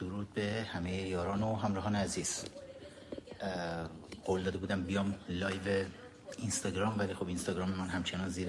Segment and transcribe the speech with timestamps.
[0.00, 2.44] درود به همه یاران و همراهان عزیز.
[4.24, 5.86] قول داده بودم بیام لایو
[6.38, 8.48] اینستاگرام ولی خب اینستاگرام من همچنان زیر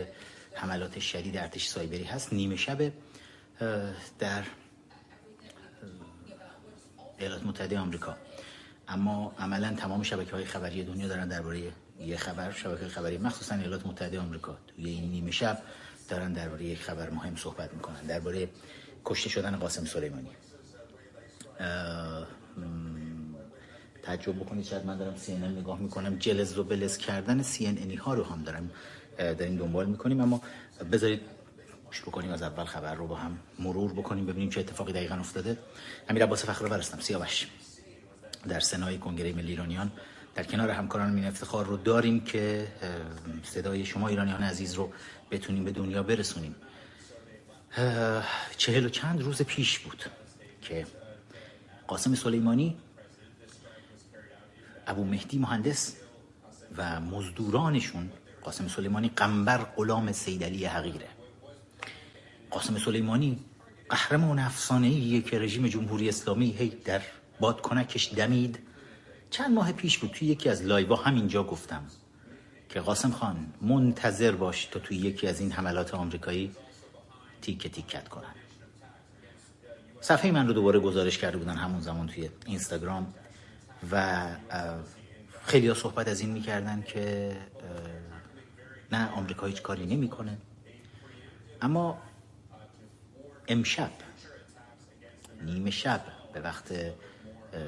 [0.53, 2.33] حملات شدید ارتش سایبری هست.
[2.33, 2.91] نیمه شب
[4.19, 4.43] در
[7.19, 8.17] ایالات متحده آمریکا.
[8.87, 13.85] اما عملا تمام شبکه های خبری دنیا دارن درباره یه خبر شبکه خبری مخصوصا ایالات
[13.85, 14.57] متحده آمریکا.
[14.67, 15.61] توی این نیمه شب
[16.09, 18.49] دارن درباره یک خبر مهم صحبت می‌کنن درباره
[19.05, 20.31] کشته شدن قاسم سلیمانی.
[24.03, 26.15] تعجب بکنید شاید من دارم سی نگاه می‌کنم.
[26.15, 28.71] جلز و بلز کردن سی ها رو هم دارم
[29.17, 30.21] داریم دنبال می‌کنیم.
[30.21, 30.41] اما
[30.91, 31.21] بذارید
[31.85, 35.57] گوش بکنیم از اول خبر رو با هم مرور بکنیم ببینیم چه اتفاقی دقیقا افتاده.
[36.09, 37.47] امیر عباس فخر هستم سیاوش.
[38.47, 39.91] در سنای کنگره ملی ایرانیان
[40.35, 42.67] در کنار همکاران این افتخار رو داریم که
[43.43, 44.91] صدای شما ایرانیان عزیز رو
[45.31, 46.55] بتونیم به دنیا برسونیم.
[48.57, 50.05] چهل و چند روز پیش بود
[50.61, 50.85] که
[51.91, 52.77] قاسم سلیمانی
[54.87, 55.95] ابو مهدی مهندس
[56.77, 58.09] و مزدورانشون
[58.41, 61.07] قاسم سلیمانی قنبر غلام سیدلی حقیره.
[62.51, 63.39] قاسم سلیمانی
[63.89, 64.51] قهرمان
[64.83, 67.01] ایه که رژیم جمهوری اسلامی هی در
[67.39, 68.59] بادکنکش دمید.
[69.29, 71.83] چند ماه پیش بود توی یکی از لایوا همینجا گفتم
[72.69, 76.51] که قاسم خان منتظر باش تا توی یکی از این حملات آمریکایی
[77.41, 78.40] تیک تیکت کنن.
[80.01, 83.13] صفحه من رو دوباره گزارش کرده بودن همون زمان توی اینستاگرام
[83.91, 84.27] و
[85.43, 87.37] خیلی ها صحبت از این می‌کردن که
[88.91, 90.37] نه آمریکا هیچ کاری نمی‌کنه.
[91.61, 92.01] اما
[93.47, 93.91] امشب
[95.41, 96.01] نیمه شب
[96.33, 96.73] به وقت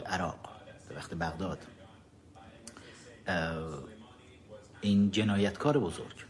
[0.06, 0.50] عراق
[0.90, 1.60] به وقت بغداد
[4.82, 6.26] این جنایتکار بزرگ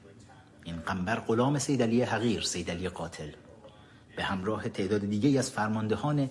[0.63, 3.29] این قنبر غلام سیدلی حقیر سیدلی قاتل
[4.15, 6.29] به همراه تعداد دیگه از فرماندهان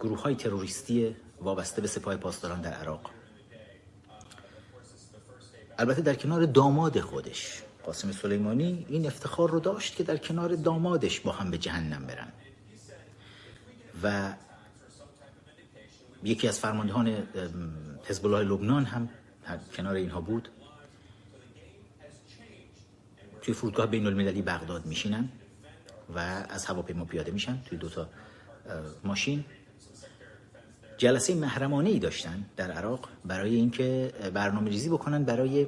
[0.00, 3.10] گروه های تروریستی وابسته به سپاه پاسداران در عراق.
[5.78, 11.20] البته در کنار داماد خودش قاسم سلیمانی این افتخار رو داشت که در کنار دامادش
[11.20, 12.32] با هم به جهنم برن.
[14.02, 14.34] و
[16.22, 17.08] یکی از فرماندهان
[18.04, 19.08] حزب الله لبنان هم
[19.76, 20.48] کنار اینها بود.
[23.42, 25.28] توی فرودگاه بین المللی بغداد میشینن.
[26.14, 26.18] و
[26.48, 28.08] از هواپیما پیاده میشن توی دوتا
[29.04, 29.44] ماشین.
[30.98, 35.66] جلسه محرمانه ای داشتن در عراق برای اینکه برنامه ریزی بکنن برای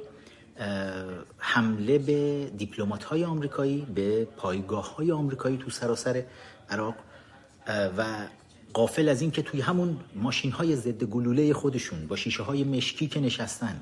[1.37, 6.23] حمله به دیپلمات های آمریکایی به پایگاه های آمریکایی تو سراسر
[6.69, 6.95] عراق
[7.97, 8.27] و
[8.73, 13.19] قافل از اینکه توی همون ماشین های ضد گلوله خودشون با شیشه های مشکی که
[13.19, 13.81] نشستن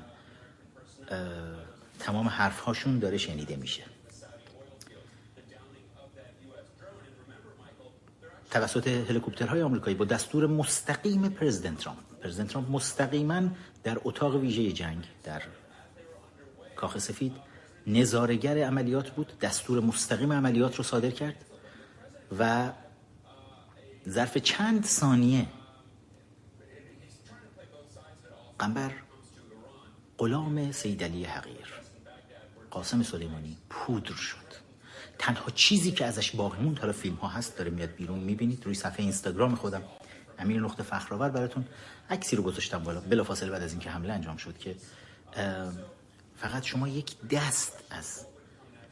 [1.98, 3.82] تمام حرف هاشون داره شنیده میشه.
[8.50, 11.98] توسط هلیکوپترهای آمریکایی با دستور مستقیم پرزیدنت ترامپ.
[12.22, 13.42] پرزیدنت ترامپ مستقیما
[13.84, 15.42] در اتاق ویژه جنگ در
[16.76, 17.36] کاخ سفید
[17.86, 21.44] نظارگر عملیات بود دستور مستقیم عملیات رو صادر کرد
[22.38, 22.70] و
[24.08, 25.46] ظرف چند ثانیه
[28.58, 28.90] قنبر
[30.18, 31.74] غلام سیدلی حقیر
[32.70, 34.47] قاسم سلیمانی پودر شد.
[35.18, 38.18] تنها چیزی که ازش باقی موند حالا فیلم ها هست داره میاد بیرون.
[38.18, 39.82] می‌بینید روی صفحه اینستاگرام خودم
[40.38, 41.64] امیر نقطه فخرآور براتون
[42.10, 43.00] عکسی رو گذاشتم بالا.
[43.00, 44.74] بلافاصله بعد از اینکه حمله انجام شد که
[46.36, 48.26] فقط شما یک دست از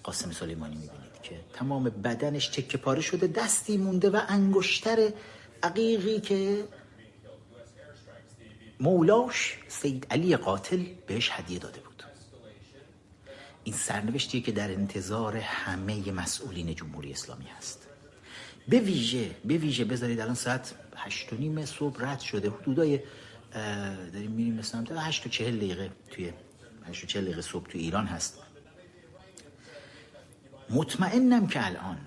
[0.03, 5.13] قاسم سلیمانی می‌بینید که تمام بدنش چکه پاره شده دستی مونده و انگشتر
[5.63, 6.65] عقیقی که
[8.81, 11.86] مولاش سید علی قاتل بهش هدیه داده
[13.67, 17.87] این سرنوشتیه که در انتظار همه مسئولین جمهوری اسلامی هست.
[18.69, 22.51] به ویژه به ویژه بذارید الان ساعت هشت و نیم صبح رد شده.
[22.51, 23.01] حدودای
[24.13, 26.33] داریم میریم مثلا تا هشت و چهل دقیقه توی
[26.89, 28.39] هشت و چهل دقیقه صبح توی ایران هست.
[30.71, 31.99] مطمئنم که الان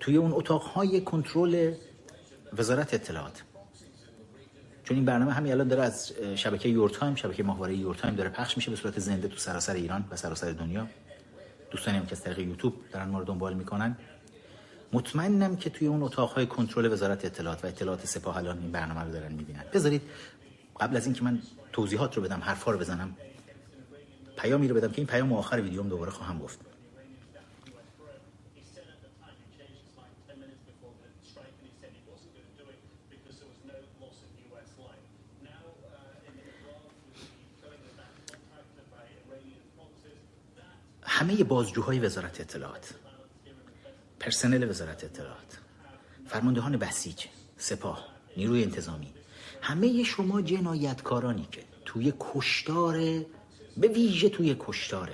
[0.00, 1.74] توی اون اتاقهای کنترل
[2.52, 3.42] وزارت اطلاعات
[4.88, 8.28] چون این برنامه همین الان داره از شبکه یور تایم شبکه ماهواره یور تایم داره
[8.28, 10.86] پخش میشه به صورت زنده تو سراسر ایران و سراسر دنیا.
[11.70, 13.96] دوستانی هم که از طریق یوتیوب دارن ما رو دنبال می‌کنن.
[14.92, 19.12] مطمئنم که توی اون اتاقهای کنترل وزارت اطلاعات و اطلاعات سپاه الان این برنامه رو
[19.12, 19.64] دارن می‌بینن.
[19.72, 20.02] بذارید
[20.80, 21.38] قبل از اینکه من
[21.72, 23.16] توضیحات رو بدم حرفا رو بزنم
[24.38, 26.67] پیامی رو بدم که این پیام آخر ویدیوم دوباره خواهم گفت.
[41.18, 42.94] همه بازجوهای وزارت اطلاعات.
[44.20, 45.58] پرسنل وزارت اطلاعات.
[46.26, 47.24] فرماندهان بسیج
[47.56, 48.06] سپاه
[48.36, 49.14] نیروی انتظامی.
[49.62, 52.94] همه شما جنایتکارانی که توی کشتار
[53.76, 55.10] به ویژه توی کشتار.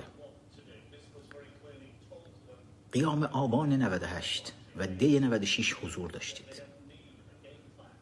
[2.91, 6.61] قیام آبان 98 و دی 96 حضور داشتید.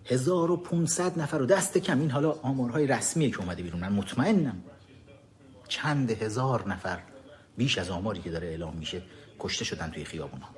[0.06, 2.00] 1500 نفر و دست کم.
[2.00, 3.80] این حالا آمارهای رسمیه که اومده بیرون.
[3.80, 4.64] من مطمئنم
[5.68, 7.13] چند هزار نفر
[7.58, 9.02] بیش از آماری که داره اعلام میشه
[9.40, 10.50] کشته شدن توی خیابون ها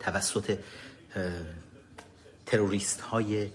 [0.00, 0.58] توسط
[2.46, 3.50] تروریست های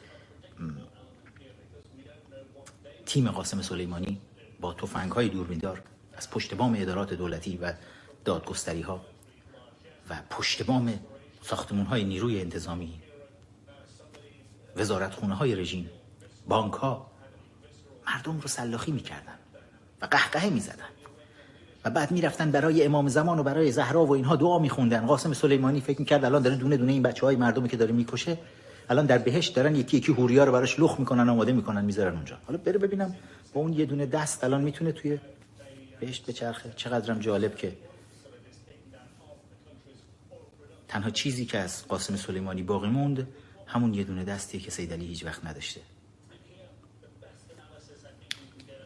[3.05, 4.21] تیم قاسم سلیمانی
[4.59, 5.83] با توفنگ های دوربیندار
[6.13, 7.73] از پشت بام ادارات دولتی و
[8.25, 9.05] دادگستری ها
[10.09, 10.99] و پشت بام
[11.41, 13.01] ساختمون های نیروی انتظامی
[14.75, 15.89] وزارت خونه های رژیم
[16.47, 17.11] بانک ها
[18.07, 19.35] مردم رو سلاخی می‌کردن
[20.01, 20.89] و قهقهه می‌زدن.
[21.85, 25.05] و بعد می‌رفتن برای امام زمان و برای زهرا و اینها دعا میخوندن.
[25.05, 28.37] قاسم سلیمانی فکر می‌کرد الان داره دونه دونه این بچه های مردمی که داره می‌کشه
[28.89, 32.37] الان در بهشت دارن یکی یکی هوریا رو براش لخ می‌کنن آماده می‌کنن می‌ذارن اونجا.
[32.47, 33.15] حالا بره ببینم
[33.53, 35.19] با اون یه دونه دست الان می‌تونه توی
[35.99, 36.73] بهشت بچرخه.
[36.75, 37.77] چقدرم جالب که
[40.87, 43.27] تنها چیزی که از قاسم سلیمانی باقی موند
[43.67, 45.81] همون یه دونه دستیه که سیدلی هیچ وقت نداشته.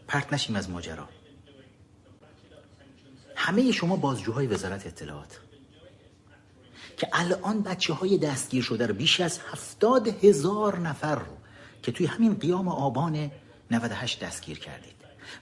[0.08, 1.08] پرت نشیم از ماجرا.
[3.46, 5.40] همه شما بازجوهای وزارت اطلاعات.
[6.98, 11.38] که الان بچه های دستگیر شده رو بیش از هفتاد هزار نفر رو
[11.84, 13.32] که توی همین قیام آبان
[13.72, 14.96] 98 دستگیر کردید.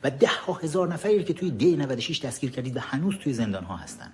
[0.04, 3.64] و ده ها هزار نفری که توی دی 96 دستگیر کردید و هنوز توی زندان
[3.64, 4.14] ها هستن.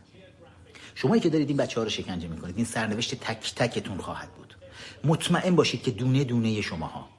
[0.96, 4.56] شمایی که دارید این بچه ها رو شکنجه می‌کنید این سرنوشت تک تکتون خواهد بود.
[5.04, 7.10] مطمئن باشید که دونه دونه شماها.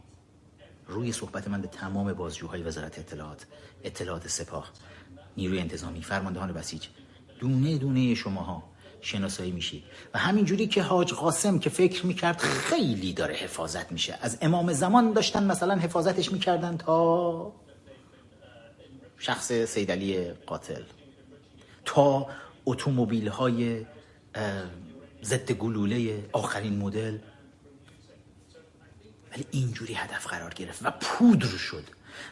[0.89, 3.47] روی صحبت من به تمام بازجوهای وزارت اطلاعات
[3.85, 4.71] اطلاعات سپاه
[5.37, 6.03] نیروی انتظامی.
[6.03, 6.87] فرماندهان بسیج.
[7.39, 9.85] دونه دونه شماها شناسایی میشید
[10.15, 14.19] و همینجوری که حاج قاسم که فکر می‌کرد خیلی داره حفاظت میشه.
[14.21, 17.53] از امام زمان داشتن مثلا حفاظتش می‌کردن تا
[19.19, 20.83] شخص سیدلی قاتل.
[21.85, 22.27] تا
[22.67, 23.87] اتومبیل های
[25.23, 27.19] ضد گلوله آخرین مدل.
[29.33, 31.85] ولی اینجوری هدف قرار گرفت و پودر شد.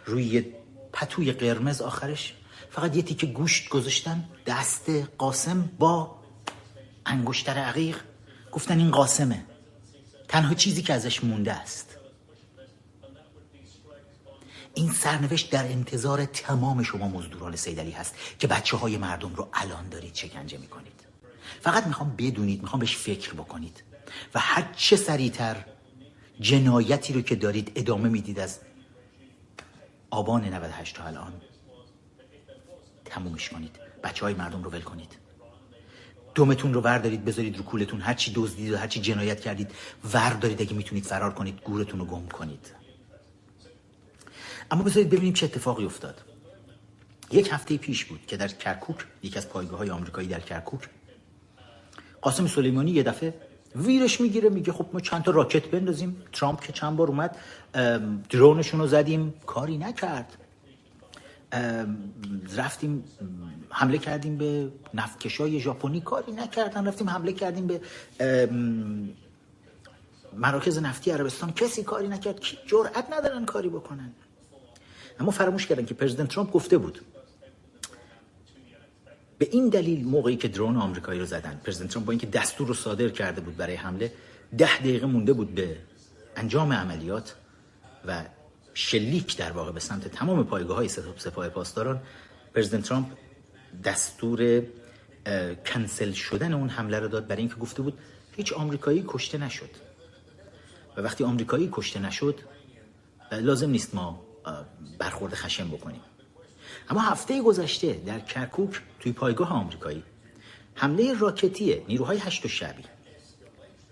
[0.06, 0.44] روی
[0.92, 2.34] پتوی قرمز آخرش
[2.78, 4.28] فقط یه تیکه گوشت گذاشتن.
[4.46, 6.16] دست قاسم با
[7.06, 7.96] انگشتر عقیق.
[8.52, 9.44] گفتن این قاسمه.
[10.28, 11.96] تنها چیزی که ازش مونده است.
[14.74, 19.88] این سرنوشت در انتظار تمام شما مزدوران سیدلی هست که بچه های مردم رو الان
[19.88, 21.00] دارید شکنجه می‌کنید.
[21.60, 23.82] فقط می‌خوام بدونید می‌خوام بهش فکر بکنید.
[24.34, 25.64] و هر چه سریعتر
[26.40, 28.58] جنایتی رو که دارید ادامه می‌دید از
[30.10, 31.32] آبان 98 تا الان
[33.08, 33.76] تمومش کنید.
[34.04, 35.16] بچه های مردم رو ول کنید.
[36.34, 38.00] دومتون رو وردارید بذارید رو کولتون.
[38.00, 39.70] هرچی دزدید و هرچی جنایت کردید
[40.14, 40.62] وردارید.
[40.62, 42.74] اگه می‌تونید فرار کنید گورتون رو گم کنید.
[44.70, 46.22] اما بذارید ببینیم چه اتفاقی افتاد.
[47.30, 50.88] یک هفته پیش بود که در کرکوک یکی از پایگاه های آمریکایی در کرکوک
[52.20, 53.34] قاسم سلیمانی یه دفعه
[53.76, 56.22] ویرش می‌گیره میگه خب ما چند تا راکت بندازیم.
[56.32, 57.36] ترامپ که چند بار اومد
[58.30, 59.34] درونشون رو زدیم.
[59.46, 60.38] کاری نکرد.
[62.56, 63.04] رفتیم
[63.70, 66.00] حمله کردیم به نفتکشای ژاپنی.
[66.00, 67.80] کاری نکردن رفتیم حمله کردیم به
[70.32, 71.52] مراکز نفتی عربستان.
[71.52, 72.40] کسی کاری نکرد.
[72.40, 74.12] کی جرأت ندارن کاری بکنن.
[75.20, 77.00] اما فراموش کردن که پرزیدنت ترامپ گفته بود.
[79.38, 82.74] به این دلیل موقعی که درون آمریکایی رو زدن پرزیدنت ترامپ با اینکه دستور رو
[82.74, 84.12] صادر کرده بود برای حمله
[84.58, 85.76] ده دقیقه مونده بود به
[86.36, 87.34] انجام عملیات
[88.06, 88.24] و
[88.78, 92.00] شلیک در واقع به سمت تمام پایگاه های سپاه پاسداران
[92.54, 93.06] پرزیدنت ترامپ
[93.84, 94.62] دستور
[95.66, 97.98] کنسل شدن اون حمله رو داد برای اینکه گفته بود
[98.36, 99.70] هیچ آمریکایی کشته نشد.
[100.96, 102.40] و وقتی آمریکایی کشته نشد
[103.32, 104.24] لازم نیست ما
[104.98, 106.00] برخورد خشم بکنیم.
[106.88, 110.02] اما هفته گذشته در کرکوک توی پایگاه آمریکایی
[110.74, 112.84] حمله راکتی نیروهای هشت و شبی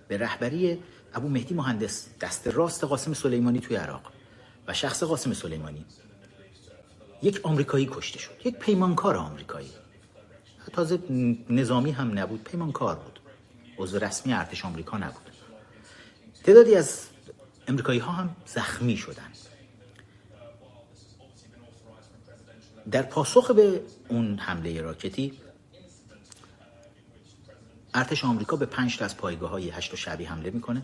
[0.09, 0.83] به رهبری
[1.14, 4.15] ابو مهدی مهندس دست راست قاسم سلیمانی توی عراق.
[4.68, 5.85] و شخص قاسم سلیمانی.
[7.23, 8.30] یک آمریکایی کشته شد.
[8.44, 9.70] یک پیمانکار آمریکایی.
[10.73, 10.99] تازه
[11.50, 13.20] نظامی هم نبود پیمانکار بود.
[13.78, 15.30] عضو رسمی ارتش آمریکا نبود.
[16.44, 17.06] تعدادی از
[17.68, 19.37] امریکایی ها هم زخمی شدند.
[22.90, 25.32] در پاسخ به اون حمله راکتی
[27.94, 30.82] ارتش آمریکا به پنج تا از پایگاه های هشت و شبی حمله می‌کنه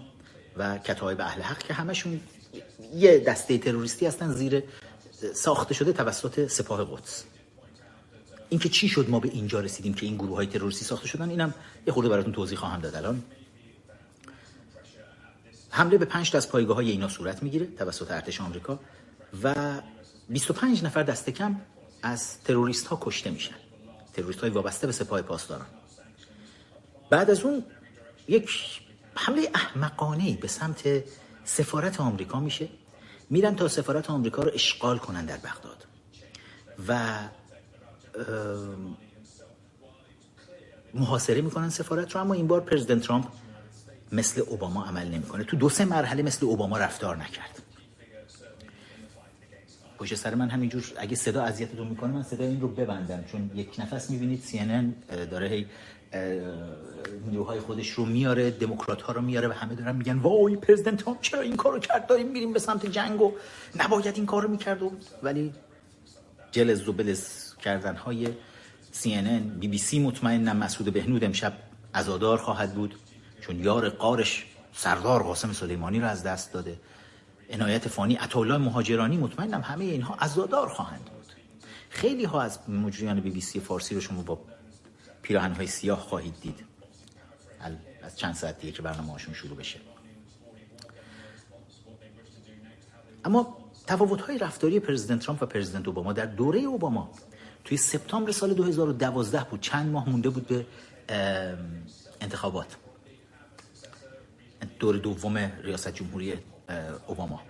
[0.56, 2.20] و کتایب اهل حق که همشون
[2.94, 4.62] یه دسته تروریستی هستن زیر
[5.34, 7.24] ساخته شده توسط سپاه قدس.
[8.48, 11.54] اینکه چی شد ما به اینجا رسیدیم که این گروه های تروریستی ساخته شدن؟ اینم
[11.86, 13.22] یه خورده براتون توضیح خواهم داد الان.
[15.70, 18.80] حمله به پنج تا از پایگاه های اینا صورت می‌گیره توسط ارتش آمریکا
[19.42, 19.54] و
[20.28, 21.60] 25 نفر دست کم
[22.02, 23.54] از تروریست ها کشته میشن.
[24.12, 25.66] تروریست های وابسته به سپاه پاسداران.
[27.10, 27.64] بعد از اون
[28.28, 28.50] یک
[29.14, 31.04] حمله احمقانه به سمت
[31.44, 32.68] سفارت آمریکا میشه.
[33.30, 35.86] میرن تا سفارت آمریکا رو اشغال کنن در بغداد.
[36.88, 37.18] و
[40.94, 43.28] محاصره می‌کنن سفارت رو اما این بار پرزیدنت ترامپ
[44.12, 45.44] مثل اوباما عمل نمی‌کنه.
[45.44, 47.62] تو دو سه مرحله مثل اوباما رفتار نکرد.
[49.98, 53.24] پشت سر من همینجور اگه صدا اذیتتون می‌کنه من صدا این رو ببندم.
[53.24, 55.66] چون یک نفس می‌بینید CNN داره هی
[57.30, 61.20] نیروهای خودش رو میاره دموکرات ها رو میاره و همه دارن میگن وای پرزیدنت ترامپ
[61.20, 63.32] چرا این کارو کرد؟ داریم میریم به سمت جنگ و
[63.76, 64.78] نباید این کارو می‌کرد
[65.22, 65.52] ولی
[66.52, 68.28] جلز و بلز کردن های
[68.92, 71.52] CNN بی بی سی مطمئنم مسعود بهنود امشب
[71.94, 72.94] ازادار خواهد بود
[73.40, 76.76] چون یار قارش سردار قاسم سلیمانی رو از دست داده.
[77.50, 81.32] عنایت فانی عطاالله مهاجرانی مطمئنم همه اینها عزادار خواهند بود.
[81.90, 84.38] خیلی ها از مجریان بی بی سی فارسی رو شما با
[85.32, 86.64] پیراهن های سیاه خواهید دید.
[88.02, 89.80] از چند ساعت دیگه که برنامه هاشون شروع بشه.
[93.24, 97.10] اما تفاوت های رفتاری پرزیدنت ترامپ و پرزیدنت اوباما در دوره اوباما
[97.64, 99.60] توی سپتامبر سال 2012 بود.
[99.60, 100.66] چند ماه مونده بود به
[102.20, 102.76] انتخابات.
[104.78, 106.34] دور دوم ریاست جمهوری
[107.06, 107.40] اوباما.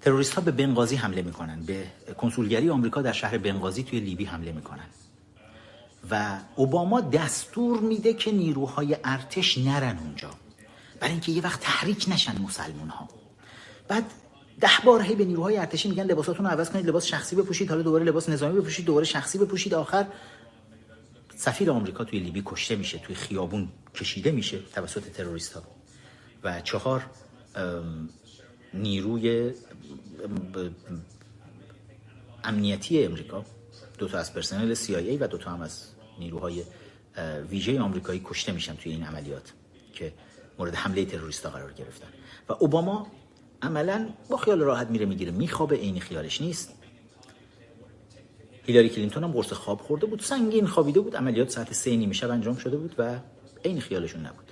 [0.00, 1.62] تروریست ها به بنغازی حمله می‌کنن.
[1.62, 1.86] به
[2.18, 4.88] کنسولگری آمریکا در شهر بنغازی توی لیبی حمله می‌کنن.
[6.10, 10.30] و اوباما دستور میده که نیروهای ارتش نرن اونجا.
[11.00, 13.08] برای اینکه یه وقت تحریک نشن مسلمون ها
[13.88, 14.04] بعد
[14.60, 17.82] ده بار هی به نیروهای ارتشی میگن لباساتون رو عوض کنید لباس شخصی بپوشید حالا
[17.82, 19.74] دوباره لباس نظامی بپوشید دوباره شخصی بپوشید.
[19.74, 20.06] آخر
[21.36, 25.62] سفیر آمریکا توی لیبی کشته میشه توی خیابون کشیده میشه توسط تروریست ها
[26.44, 27.06] و چهار
[28.74, 29.52] نیروی
[32.44, 33.44] امنیتی امریکا
[33.98, 35.84] دو تا از پرسنل CIA و دو تا هم از
[36.18, 36.62] نیروهای
[37.50, 39.52] ویژه آمریکایی کشته میشن توی این عملیات
[39.92, 40.12] که
[40.58, 42.08] مورد حمله تروریستا قرار گرفتن.
[42.48, 43.06] و اوباما
[43.62, 45.30] عملا با خیال راحت میره می‌گیره.
[45.30, 46.74] میخوابه عین خیالش نیست.
[48.64, 50.20] هیلاری کلینتون هم قرص خواب خورده بود.
[50.20, 51.16] سنگین خوابیده بود.
[51.16, 53.18] عملیات ساعت سه نیمه شب انجام شده بود و
[53.64, 54.44] عین خیالشون نبود.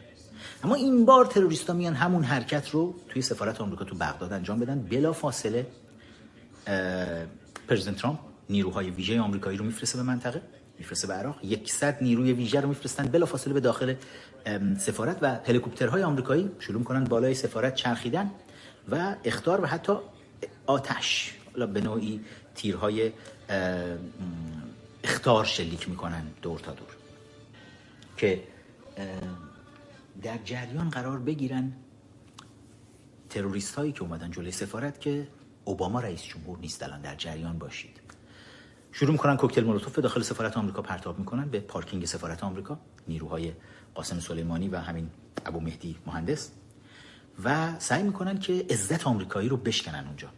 [0.65, 4.83] اما این بار تروریستا میان همون حرکت رو توی سفارت آمریکا تو بغداد انجام بدن.
[4.83, 5.67] بلا فاصله
[7.69, 8.19] پرزیدنت ترامپ
[8.51, 10.43] نیروهای ویژه آمریکایی رو میفرسته به منطقه
[10.79, 11.41] میفرسته به عراق.
[11.67, 13.95] 100 نیروی ویژه رو میفرستن بلا فاصله به داخل
[14.79, 16.51] سفارت و هلیکوپترهای آمریکایی.
[16.59, 18.31] شروع کنن بالای سفارت چرخیدن
[18.91, 19.93] و اختار و حتی
[20.67, 21.35] آتش
[21.75, 22.21] به نوعی
[22.55, 23.13] تیرهای
[25.05, 26.89] اختار شلیک می‌کنن دور تا دور.
[28.17, 28.43] که
[30.23, 31.73] در جریان قرار بگیرن
[33.31, 35.29] تروریست هایی که اومدن جلوی سفارت که
[35.65, 38.06] اوباما رئیس جمهور نیست الان در جریان باشید.
[38.99, 43.53] شروع می‌کنن کوکتل مولوتوف داخل سفارت آمریکا پرتاب می‌کنن به پارکینگ سفارت آمریکا نیروهای
[43.95, 45.11] قاسم سلیمانی و همین
[45.47, 46.51] ابو مهدی مهندس.
[47.45, 50.29] و سعی می‌کنن که عزت آمریکایی رو بشکنن اونجا.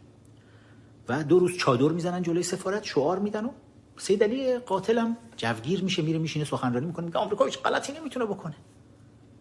[1.07, 3.49] و دو روز چادر می‌زنن جلوی سفارت شعار میدن و
[3.97, 8.55] سید علی قاتلم جوگیر میشه میره میشینه سخنرانی می‌کنه میگه آمریکا هیچ غلطی نمی‌تونه بکنه.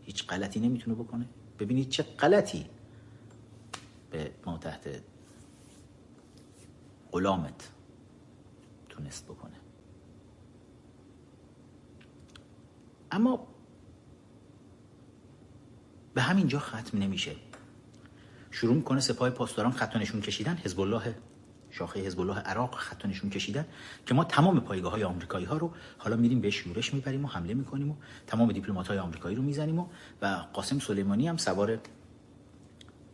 [0.03, 1.27] هیچ غلطی نمی‌تونه بکنه.
[1.59, 2.67] ببینید چه غلطی
[4.11, 4.89] به ما تحت
[7.13, 7.69] غلامت
[8.99, 9.57] تونست بکنه.
[13.11, 13.47] اما
[16.15, 17.33] به همین جا ختم نمیشه.
[18.51, 20.57] شروع می‌کنه سپاه پاسداران خط نشون کشیدن.
[20.65, 21.15] حزب الله
[21.71, 23.67] شاخه حزب الله عراق خط نشون کشیدن
[24.07, 27.55] که ما تمام پایگاه های آمریکایی ها رو حالا میریم بهش یورش می‌بریم و حمله
[27.55, 27.95] می‌کنیم و
[28.27, 29.87] تمام دیپلمات های آمریکایی رو می‌زنیم و,
[30.23, 31.79] و قاسم سلیمانی هم سوار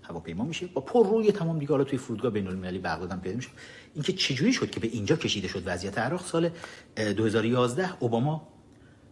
[0.09, 0.67] هواپیما میشه.
[0.67, 3.49] با پر روی تمام دیگه حالا توی فرودگاه بین المللی بغداد هم پیدا میشه.
[3.95, 6.51] اینکه چجوری شد که به اینجا کشیده شد وضعیت عراق؟ سال
[6.97, 8.49] 2011 اوباما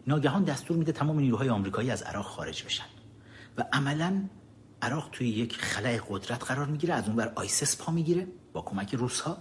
[0.06, 2.84] ناگهان دستور میده تمام نیروهای آمریکایی از عراق خارج بشن.
[3.58, 4.22] و عملا
[4.82, 8.94] عراق توی یک خلای قدرت قرار می‌گیره از اون بر آیسس پا می‌گیره با کمک
[8.94, 9.38] روس ها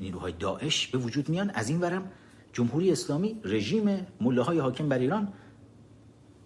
[0.00, 1.50] نیروهای داعش به وجود میان.
[1.50, 2.10] از این ورم
[2.52, 5.32] جمهوری اسلامی رژیم مله های حاکم بر ایران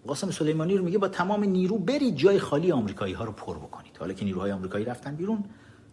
[0.07, 3.97] قاسم سلیمانی رو میگه با تمام نیرو برید جای خالی آمریکایی ها رو پر بکنید.
[3.97, 5.43] حالا که نیروهای آمریکایی رفتن بیرون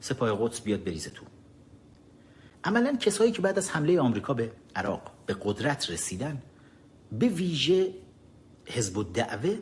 [0.00, 1.24] سپاه قدس بیاد بریزه تو.
[2.64, 6.42] عملا کسایی که بعد از حمله آمریکا به عراق به قدرت رسیدن
[7.12, 7.94] به ویژه
[8.66, 9.58] حزب الدعوه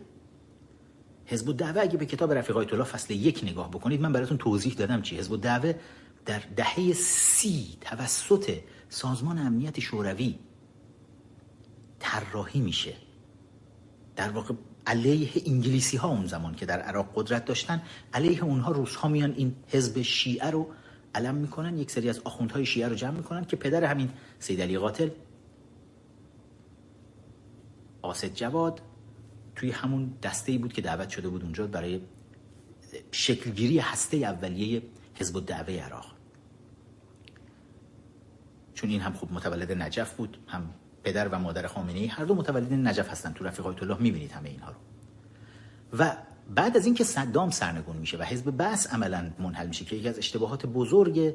[1.27, 4.75] حزب الدعوه اگه به کتاب رفیق آیت الله فصل یک نگاه بکنید من براتون توضیح
[4.75, 5.19] دادم چی.
[5.19, 5.75] حزب الدعوه
[6.27, 10.39] در دهه سی توسط سازمان امنیت شوروی
[11.99, 13.06] طراحی میشه.
[14.17, 14.55] در واقع
[14.87, 17.83] علیه انگلیسی ها اون زمان که در عراق قدرت داشتن
[18.15, 20.69] علیه اونها روس ها میان این حزب شیعه رو
[21.15, 24.79] علم می‌کنن یک سری از آخوندهای شیعه رو جمع می‌کنن که پدر همین سید علی
[24.79, 25.09] قاتل
[28.03, 28.83] آسد جواد
[29.57, 32.01] توی همون دسته بود که دعوت شده بود اونجا برای
[33.11, 34.83] شکلگیری هسته اولیه
[35.15, 36.07] حزب الدعوه عراق.
[38.75, 40.71] چون این هم خوب متولد نجف بود هم
[41.07, 44.33] پدر و مادر خامنه ای هر دو متولد نجف هستن تو رفیق آیت الله می‌بینید
[44.33, 44.77] همه اینها رو.
[45.99, 46.17] و
[46.55, 50.19] بعد از اینکه صدام سرنگون میشه و حزب بس عملا منحل میشه که یکی از
[50.19, 51.35] اشتباهات بزرگ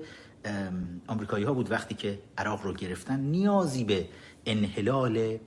[1.07, 4.07] آمریکایی ها بود وقتی که عراق رو گرفتن نیازی به
[4.45, 5.37] انحلال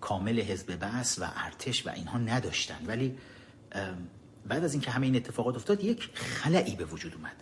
[0.00, 2.78] کامل حزب بس و ارتش و اینها نداشتن.
[2.86, 3.14] ولی
[4.48, 7.36] بعد از اینکه همه این اتفاقات افتاد یک خلایی به وجود اومد.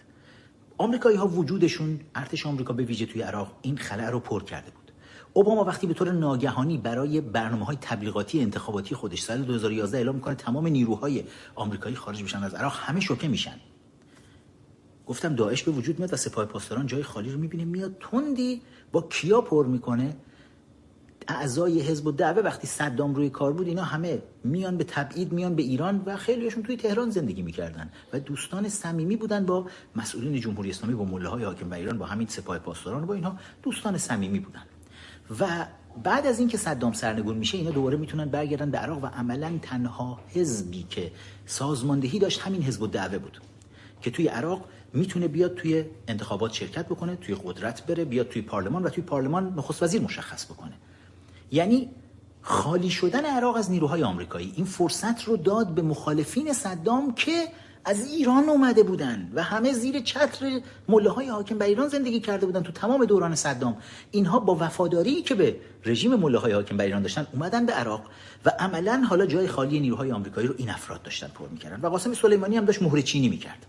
[0.79, 4.80] آمریکایی ها وجودشون ارتش آمریکا به ویژه توی عراق این خلأ رو پر کرده بود.
[5.33, 10.35] اوباما وقتی به طور ناگهانی برای برنامه های تبلیغاتی انتخاباتی خودش سال 2011 اعلام می‌کنه
[10.35, 13.57] تمام نیروهای آمریکایی خارج بشن از عراق همه شوکه میشن.
[15.07, 19.03] گفتم داعش به وجود میاد و سپاه پاسداران جای خالی رو می‌بینه میاد تندی با
[19.03, 20.17] کیا پر می‌کنه؟
[21.29, 25.55] اعضای حزب و دعوه وقتی صدام روی کار بود اینا همه میان به تبعید میان
[25.55, 30.71] به ایران و خیلیشون توی تهران زندگی می‌کردن و دوستان صمیمی بودن با مسئولین جمهوری
[30.71, 34.41] اسلامی با مله های حاکم بر ایران با همین سپاه پاسداران با اینها دوستان صمیمی
[34.41, 34.63] بودن.
[35.41, 35.67] و
[36.03, 40.21] بعد از اینکه صدام سرنگون میشه اینا دوباره می‌تونن برگردن به عراق و عملا تنها
[40.29, 41.13] حزبی که
[41.47, 43.41] سازماندهی داشت همین حزب الدعوه بود
[44.03, 48.83] که توی عراق می‌تونه بیاد توی انتخابات شرکت بکنه توی قدرت بره بیاد توی پارلمان
[48.83, 50.73] و توی پارلمان نخست وزیر مشخص بکنه.
[51.53, 51.91] یعنی
[52.43, 57.49] خالی شدن عراق از نیروهای آمریکایی این فرصت رو داد به مخالفین صدام که
[57.85, 62.47] از ایران اومده بودن و همه زیر چتر مله های حاکم بر ایران زندگی کرده
[62.47, 63.77] بودن تو تمام دوران صدام.
[64.11, 68.03] اینها با وفاداری که به رژیم مله های حاکم بر ایران داشتن اومدن به عراق
[68.45, 71.81] و عملا حالا جای خالی نیروهای آمریکایی رو این افراد داشتن پر می‌کردن.
[71.81, 73.67] و قاسم سلیمانی هم داشت مهره چینی می‌کرد.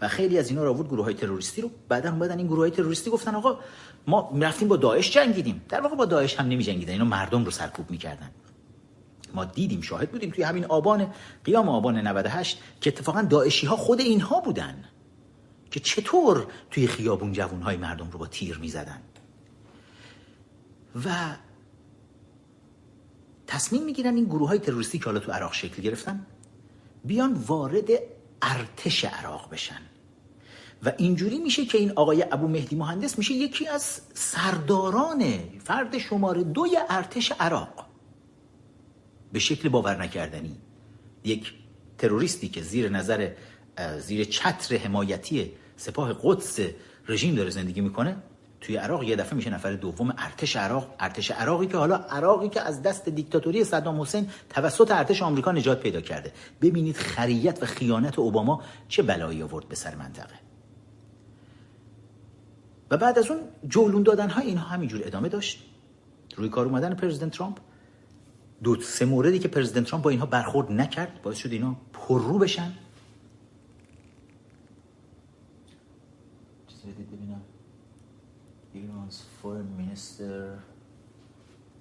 [0.00, 1.70] و خیلی از اینا رو آورد گروه های تروریستی رو.
[1.88, 3.58] بعدا اومدن این گروه های تروریستی گفتن آقا
[4.06, 5.62] ما رفتیم با داعش جنگیدیم.
[5.68, 8.30] در واقع با داعش هم نمی جنگیدن اینا مردم رو سرکوب می‌کردن.
[9.34, 11.14] ما دیدیم شاهد بودیم توی همین آبان
[11.44, 14.84] قیام آبان 98 که اتفاقا داعشی ها خود اینها بودن
[15.70, 19.02] که چطور توی خیابون جوون های مردم رو با تیر می‌زدن.
[21.04, 21.10] و
[23.46, 26.26] تصمیم می‌گیرن این گروه های تروریستی که حالا تو عراق شکل گرفتن
[27.04, 27.90] بیان وارد
[28.42, 29.80] ارتش عراق بشن.
[30.82, 35.24] و اینجوری میشه که این آقای ابو مهدی مهندس میشه یکی از سرداران
[35.64, 37.87] فرد شماره دوی ارتش عراق.
[39.32, 40.56] به شکل باور نکردنی.
[41.24, 41.52] یک
[41.98, 43.30] تروریستی که زیر نظر
[43.98, 46.60] زیر چتر حمایتی سپاه قدس
[47.08, 48.16] رژیم داره زندگی می‌کنه
[48.60, 50.94] توی عراق یه دفعه میشه نفر دوم ارتش عراق.
[51.00, 55.80] ارتش عراقی که حالا عراقی که از دست دیکتاتوری صدام حسین توسط ارتش آمریکا نجات
[55.80, 56.32] پیدا کرده.
[56.60, 60.34] ببینید خریت و خیانت اوباما چه بلایی آورد به سر منطقه.
[62.90, 65.64] و بعد از اون جولون دادن های اینها همینجور ادامه داشت.
[66.36, 67.58] روی کار اومدن پرزیدنت ترامپ.
[68.62, 72.72] دو سه موردی که پرزیدنت ترامپ با اینها برخورد نکرد باعث شد اینا پررو بشن.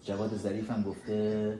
[0.03, 1.59] جواد ظریف هم گفته.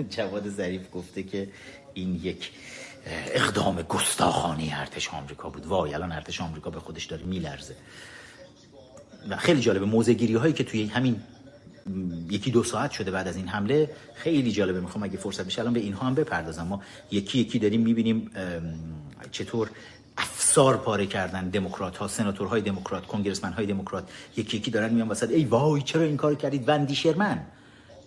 [0.16, 1.48] جواد ظریف گفته که
[1.94, 2.52] این یک
[3.06, 5.66] اقدام گستاخانه ارتش آمریکا بود.
[5.66, 7.76] وای الان ارتش آمریکا به خودش داره میلرزه.
[9.28, 11.16] و خیلی جالبه موزه گیری هایی که توی همین
[12.30, 14.80] یکی دو ساعت شده بعد از این حمله خیلی جالبه.
[14.80, 16.62] می‌خوام اگه فرصت بشه الان به اینها هم بپردازم.
[16.62, 18.30] ما یکی یکی داریم می‌بینیم
[19.30, 19.70] چطور
[20.16, 24.10] افسار پاره کردن دموکرات ها سناتورهای دموکرات کنگرسمن های دموکرات.
[24.36, 27.42] یکی یکی دارن میان وسط ای وای چرا این کار کردید؟ وندی شرمن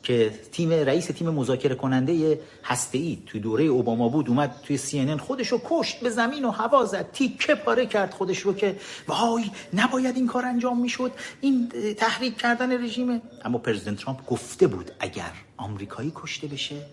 [0.05, 4.99] که تیم رئیس تیم مذاکره کننده هسته ای توی دوره اوباما بود اومد توی سی
[4.99, 8.77] ان خودش رو کشت به زمین و هوا زد تیکه پاره کرد خودش رو که
[9.07, 13.21] وای نباید این کار انجام می‌شد این تحریک کردن رژیم.
[13.45, 16.85] اما پرزیدنت ترامپ گفته بود اگر آمریکایی کشته بشه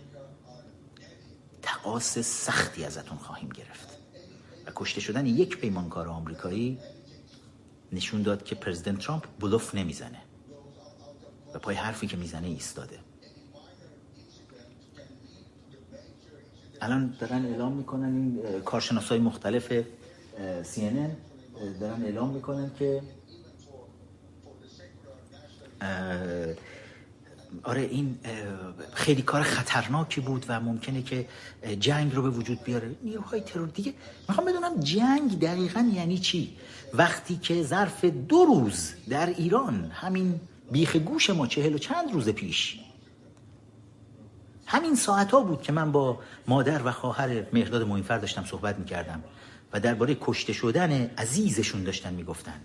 [1.62, 3.88] تقاس سختی ازتون خواهیم گرفت.
[4.66, 6.78] و کشته شدن یک پیمانکار آمریکایی
[7.92, 10.21] نشون داد که پرزیدنت ترامپ بلوف نمی‌زنه.
[11.54, 12.98] و پای حرفی که می‌زنه ایستاده.
[16.80, 19.72] الان دارن اعلام می‌کنن این کارشناس های مختلف
[20.74, 21.10] CNN
[21.80, 23.02] دارن اعلام می‌کنن که
[27.62, 28.18] آره این
[28.92, 31.28] خیلی کار خطرناکی بود و ممکنه که
[31.80, 32.94] جنگ رو به وجود بیاره.
[33.02, 33.94] نیروهای ترور دیگه.
[34.28, 36.56] می‌خوام بدونم جنگ دقیقا یعنی چی؟
[36.94, 40.40] وقتی که ظرف دو روز در ایران همین
[40.72, 42.78] بیخ گوش ما چهل و چند روز پیش.
[44.66, 49.22] همین ساعت ها بود که من با مادر و خواهر مهرداد موینفر داشتم صحبت می‌کردم
[49.72, 52.60] و درباره کشته شدن عزیزشون داشتن می‌گفتن.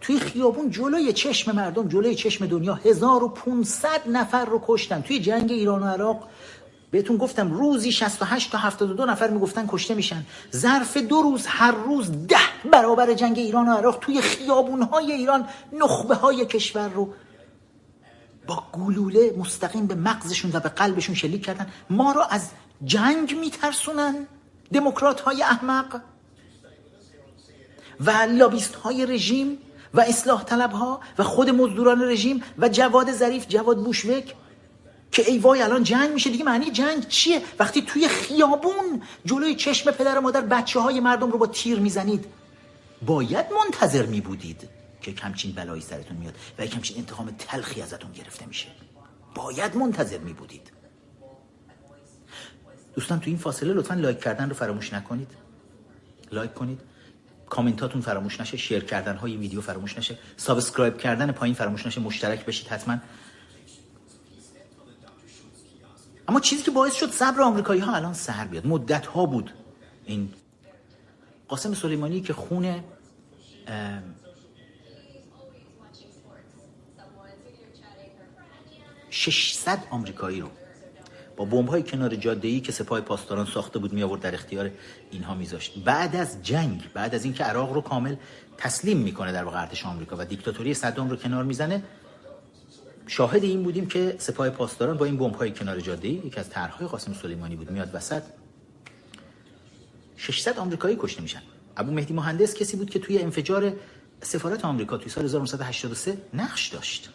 [0.00, 5.00] توی خیابون جلوی چشم مردم جلوی چشم دنیا 1500 نفر رو کشتن.
[5.02, 6.28] توی جنگ ایران و عراق
[6.90, 10.26] بهتون گفتم روزی 68 تا 72 نفر می‌گفتن کشته میشن.
[10.52, 12.36] ظرف دو روز هر روز ده
[12.72, 17.12] برابر جنگ ایران و عراق توی خیابونهای ایران نخبه های کشور رو
[18.46, 21.66] با گلوله مستقیم به مغزشون و به قلبشون شلیک کردن.
[21.90, 22.50] ما رو از
[22.84, 24.26] جنگ میترسونن
[24.72, 26.00] دموکرات های احمق
[28.00, 29.58] و لابیست های رژیم
[29.94, 34.34] و اصلاح طلب ها و خود مزدوران رژیم و جواد ظریف جواد بوشوک.
[35.12, 39.90] که ای وای الان جنگ میشه دیگه معنی جنگ چیه؟ وقتی توی خیابون جلوی چشم
[39.90, 42.26] پدر و مادر بچه های مردم رو با تیر می‌زنید
[43.06, 44.68] باید منتظر میبودید
[45.02, 48.68] که که همچین بلایی سرتون میاد و که همچین انتقام تلخی ازتون گرفته میشه.
[49.34, 50.72] باید منتظر میبودید.
[52.94, 55.28] دوستان تو این فاصله لطفا لایک کردن رو فراموش نکنید.
[56.32, 56.80] لایک کنید.
[57.48, 60.18] کامنتاتون فراموش نشه share کردن های ویدیو فراموش نشه.
[60.36, 62.00] subscribe کردن پایین فراموش نشه.
[62.00, 62.98] مشترک بشید حتما.
[66.30, 68.66] اما چیزی که باعث شد صبر آمریکایی ها الان سر بیاد.
[68.66, 69.50] مدت ها بود
[70.04, 70.32] این.
[71.48, 72.82] قاسم سلیمانی که خون
[79.10, 80.48] 600 آمریکایی رو
[81.36, 84.70] با بمب های کنار جاده ای که سپاه پاسداران ساخته بود می آورد در اختیار
[85.10, 85.84] اینها میذاشت.
[85.84, 88.16] بعد از جنگ بعد از اینکه عراق رو کامل
[88.58, 91.82] تسلیم می‌کنه در واقع ارتش آمریکا و دیکتاتوری صدام رو کنار می‌زنه
[93.10, 96.50] شاهد این بودیم که سپاه پاسداران با این بمب های کنار جاده ای یکی از
[96.50, 97.70] طرحهای قاسم سلیمانی بود.
[97.70, 98.22] میاد وسط.
[100.16, 101.42] 600 آمریکایی کشته میشن.
[101.76, 103.72] ابو مهدی مهندس کسی بود که توی انفجار
[104.22, 107.10] سفارت آمریکا توی سال 1983 نقش داشت.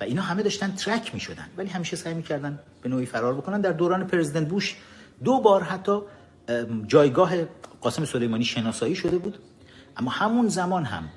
[0.00, 3.60] و اینا همه داشتن ترک می شدن ولی همیشه سعی می‌کردن به نوعی فرار بکنن.
[3.60, 4.76] در دوران پرزیدنت بوش
[5.24, 6.00] دو بار حتی
[6.86, 7.32] جایگاه
[7.80, 9.38] قاسم سلیمانی شناسایی شده بود.
[9.96, 11.08] اما همون زمان هم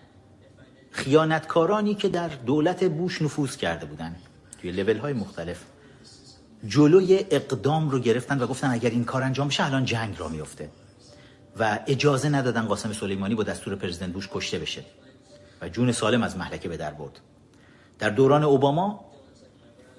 [0.92, 4.16] خیانتکارانی که در دولت بوش نفوذ کرده بودن.
[4.62, 5.58] توی لیول های مختلف.
[6.68, 10.70] جلوی اقدام رو گرفتن و گفتن اگر این کار انجام بشه الان جنگ را میفته
[11.60, 14.84] و اجازه ندادن قاسم سلیمانی با دستور پرزیدنت بوش کشته بشه.
[15.62, 17.20] و جون سالم از محلکه به در برد.
[18.00, 19.06] در دوران اوباما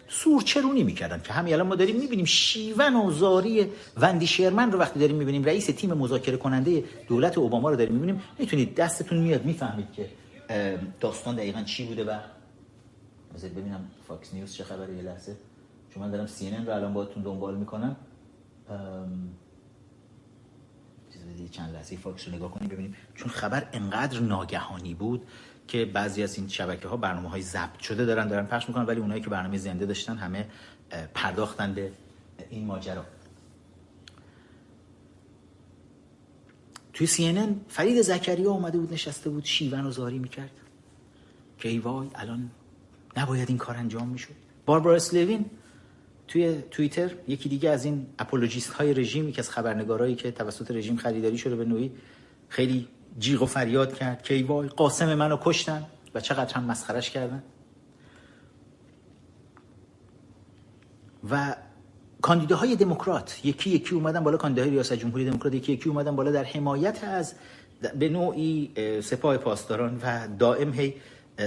[0.09, 5.01] سورچرونی می‌کردن که همین الان ما داریم می‌بینیم شیون و زاری وندی شرمن رو وقتی
[5.01, 8.23] داریم می‌بینیم رئیس تیم مذاکره کننده دولت اوباما رو داریم می‌بینیم.
[8.39, 10.11] می‌تونید دستتون میاد می‌فهمید که
[11.01, 12.19] داستان دقیقا چی بوده و
[13.35, 15.37] بذارید ببینم فاکس نیوز چه خبره یه لحظه.
[15.91, 17.97] چون من دارم سی رو الان باهاتون دنبال می‌کنم.
[21.51, 22.97] چند لحظه فاکس رو نگاه کنیم ببینیم.
[23.15, 25.27] چون خبر انقدر ناگهانی بود
[25.69, 29.01] که بعضی از این شبکه ها برنامه های ضبط شده دارن دارن پخش می‌کنن ولی
[29.01, 30.47] اونایی که برنامه زنده داشتن همه
[31.15, 31.93] پرداختن به
[32.51, 33.05] این ماجرا.
[36.93, 40.51] توی CNN فرید زکریا اومده بود نشسته بود شیون و زاری می‌کرد.
[41.59, 42.51] که ای وای الان
[43.17, 44.35] نباید این کار انجام می‌شد.
[44.67, 45.45] باربارا اسلوین
[46.29, 50.97] توی توییتر یکی دیگه از این apologist های رژیم که از خبرنگارایی که توسط رژیم
[50.97, 51.93] خریداری شده به نوعی
[52.49, 57.11] خیلی جیغ و فریاد کرد که ای وای قاسم منو کشتن و چقدر هم مسخرش
[57.11, 57.43] کردن.
[61.31, 61.57] و
[62.23, 66.45] کاندیداهای دموکرات یکی یکی اومدن بالا کاندیداهای ریاست جمهوری دموکرات یکی یکی اومدن بالا در
[66.45, 67.35] حمایت از
[67.99, 68.71] به نوعی
[69.03, 70.95] سپاه پاسداران و دائم هی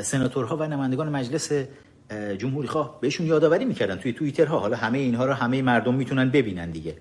[0.02, 1.52] سناتورها و نمایندگان مجلس
[2.38, 4.60] جمهوری خواه بهشون یادآوری می‌کردن توی توییترها.
[4.60, 6.98] حالا همه اینها رو همه مردم می‌تونن ببینن دیگه.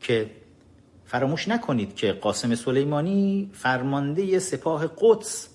[0.00, 0.30] که
[1.06, 5.48] فراموش نکنید که قاسم سلیمانی فرمانده سپاه قدس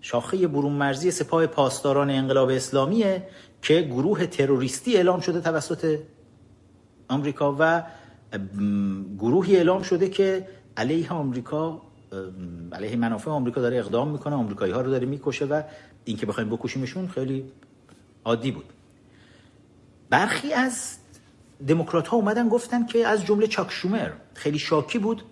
[0.00, 3.22] شاخه برون مرزی سپاه پاسداران انقلاب اسلامیه
[3.62, 5.98] که گروه تروریستی اعلام شده توسط
[7.12, 7.82] آمریکا و
[9.18, 11.82] گروهی اعلام شده که علیه آمریکا
[12.72, 15.62] علیه منافع آمریکا داره اقدام می‌کنه آمریکایی ها رو داره می‌کشه و
[16.04, 17.44] اینکه بخوایم بکشیمشون خیلی
[18.24, 18.64] عادی بود.
[20.10, 20.96] برخی از
[21.68, 25.22] دموکرات ها اومدن گفتن که از جمله چاک شومر خیلی شاکی بود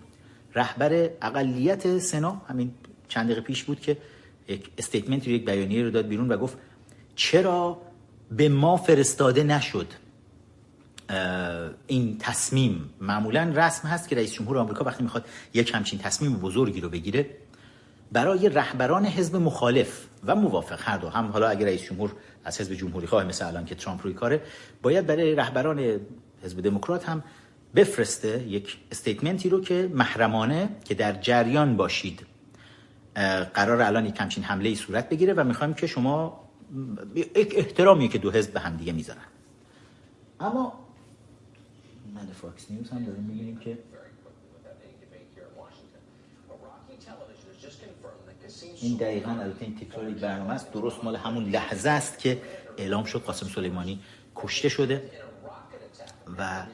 [0.54, 2.70] رهبر اقلیت سنا همین
[3.08, 3.96] چند دقیقه پیش بود که
[4.48, 6.58] یک استیتمنت یک بیانیه رو داد بیرون و گفت
[7.14, 7.80] چرا
[8.30, 9.86] به ما فرستاده نشد؟
[11.86, 16.80] این تصمیم معمولا رسم هست که رئیس جمهور آمریکا وقتی می‌خواد یک همچین تصمیم بزرگی
[16.80, 17.26] رو بگیره
[18.12, 22.12] برای رهبران حزب مخالف و موافق هر دو هم حالا اگر رئیس جمهور
[22.44, 24.42] از حزب جمهوری خواه مثل الان که ترامپ روی کاره
[24.82, 26.00] باید برای رهبران
[26.42, 27.22] حزب دموکرات هم
[27.74, 32.26] بفرسته یک استیتمنتی رو که محرمانه که در جریان باشید.
[33.54, 36.44] قرار الان یک همچین حمله ای صورت بگیره و می‌خوایم که شما
[37.34, 39.18] احترامی که دو حزب به هم دیگه می‌ذارن
[40.40, 40.89] اما
[42.14, 43.78] من فاکس نیوز هم داریم می‌بینیم که
[48.80, 50.72] این دقیقا البته این تکرار برنامه است.
[50.72, 52.42] درست مال همون لحظه است که
[52.78, 54.02] اعلام شد قاسم سلیمانی
[54.36, 55.10] کشته شده
[56.38, 56.66] و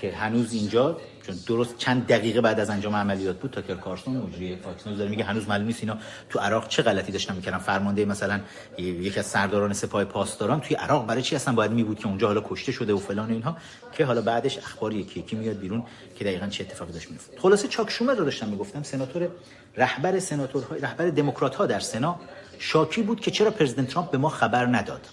[0.00, 4.56] که هنوز اینجا چون درست چند دقیقه بعد از انجام عملیات بود تاکر کارلسون مجری
[4.56, 5.96] فاکس داره میگه هنوز معلوم نیست اینا
[6.28, 8.40] تو عراق چه غلطی داشتن می‌کردن فرمانده مثلا
[8.78, 12.26] یکی از سرداران سپاه پاسداران توی عراق برای چی اصلا باید می بود که اونجا
[12.26, 13.56] حالا کشته شده و فلان اینها
[13.92, 15.84] که حالا بعدش اخبار یکی یکی میاد بیرون
[16.16, 19.28] که دقیقا چه اتفاقی داشت میفته خلاصه چاک شومر رو داشتم می‌گفتم سناتور
[19.76, 22.20] رهبر سناتورهای رهبر دموکرات ها در سنا
[22.58, 25.06] شاکی بود که چرا پرزیدنت ترامپ به ما خبر نداد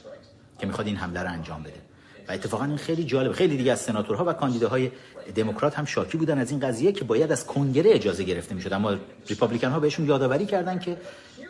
[0.60, 1.82] که می‌خواد این حمله رو انجام بده.
[2.29, 4.91] و اتفاقا این خیلی جالب خیلی دیگه از سناتورها و کاندیداهای
[5.35, 8.73] دموکرات هم شاکی بودن از این قضیه که باید از کنگره اجازه گرفته می‌شد.
[8.73, 8.95] اما
[9.27, 10.97] ریپابلیکن ها بهشون یادآوری کردن که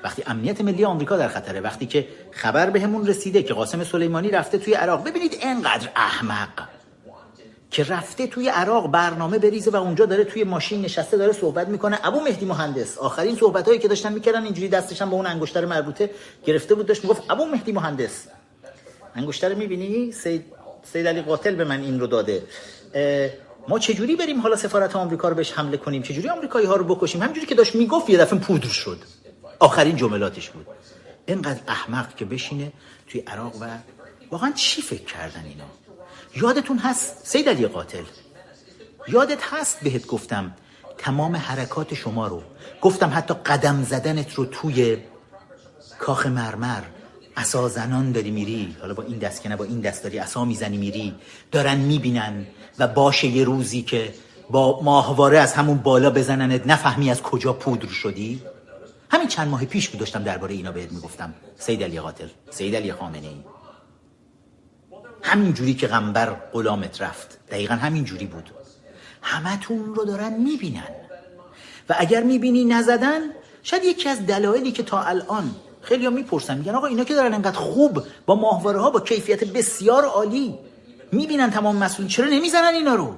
[0.04, 4.30] وقتی امنیت ملی آمریکا در خطره وقتی که خبر بهمون به رسیده که قاسم سلیمانی
[4.32, 6.50] رفته توی عراق ببینید انقدر احمق
[7.72, 12.00] که رفته توی عراق برنامه بریزه و اونجا داره توی ماشین نشسته داره صحبت می‌کنه.
[12.04, 15.66] ابو مهدی مهندس آخرین صحبت هایی که داشتن می‌کردن اینجوری دستش هم با اون انگشتر
[15.66, 16.10] مربوطه
[16.46, 18.28] گرفته بود داشت می‌گفت ابو مهدی مهندس.
[19.16, 20.57] انگشتر می‌بینی؟ سید
[20.94, 22.44] سید علی قاتل به من این رو داده.
[23.68, 27.22] ما چجوری بریم حالا سفارت آمریکا رو بهش حمله کنیم؟ چجوری آمریکایی ها رو بکشیم؟
[27.22, 28.98] همینجوری که داشت می‌گفت یه دفعه پودر شد.
[29.60, 30.68] آخرین جملاتش بود.
[31.26, 32.72] اینقدر احمق که بشینه
[33.08, 33.68] توی عراق و
[34.32, 35.64] واقعا چی فکر کردن اینا؟
[36.36, 38.04] یادتون هست سید علی قاتل؟
[39.08, 40.56] یادت هست بهت گفتم
[40.98, 42.44] تمام حرکات شما رو؟
[42.82, 44.98] گفتم حتی قدم زدنت رو توی
[46.00, 46.82] کاخ مرمر
[47.38, 48.76] اسا زنان داری میری.
[48.82, 51.16] حالا با این دست که نه با این دست داری اسا می‌زنی میری.
[51.52, 52.48] دارن می‌بینن
[52.80, 54.14] و باشه یه روزی که
[54.50, 58.42] با ماهواره از همون بالا بزننت نفهمی از کجا پودر شدی.
[59.12, 61.34] همین چند ماه پیش بود داشتم درباره اینا بهت می‌گفتم.
[61.60, 63.44] سید علی قاتل سید علی خامنه ای
[65.24, 67.40] همین جوری که غنبر غلامت رفت.
[67.52, 68.50] دقیقا همین جوری بود.
[69.22, 70.96] همتون رو دارن می‌بینن.
[71.90, 73.22] و اگر می‌بینی نزدن
[73.64, 75.56] شاید یکی از دلایلی که تا الان
[75.88, 80.06] خیلی می‌پرسن میگن آقا اینا که دارن انقدر خوب با ماهواره ها با کیفیت بسیار
[80.06, 80.56] عالی
[81.12, 83.16] می‌بینن تمام مسئولین چرا نمی‌زنن اینا رو؟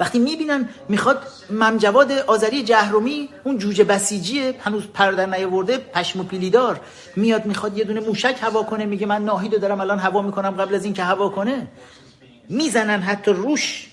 [0.00, 6.80] وقتی می‌بینن می‌خواد ممجواد آذری جهرومی اون جوجه بسیجی هنوز پردر نیاورده پشم و پیلیدار
[7.16, 10.74] میاد می‌خواد یه دونه موشک هوا کنه میگه من ناهید دارم الان هوا می‌کنم قبل
[10.74, 11.68] از اینکه هوا کنه.
[12.48, 13.90] می‌زنن حتی روش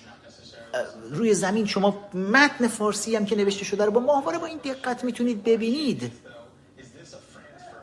[1.10, 1.66] روی زمین.
[1.66, 6.12] شما متن فارسی هم که نوشته شده رو با ماهواره با این دقت می‌تونید ببینید.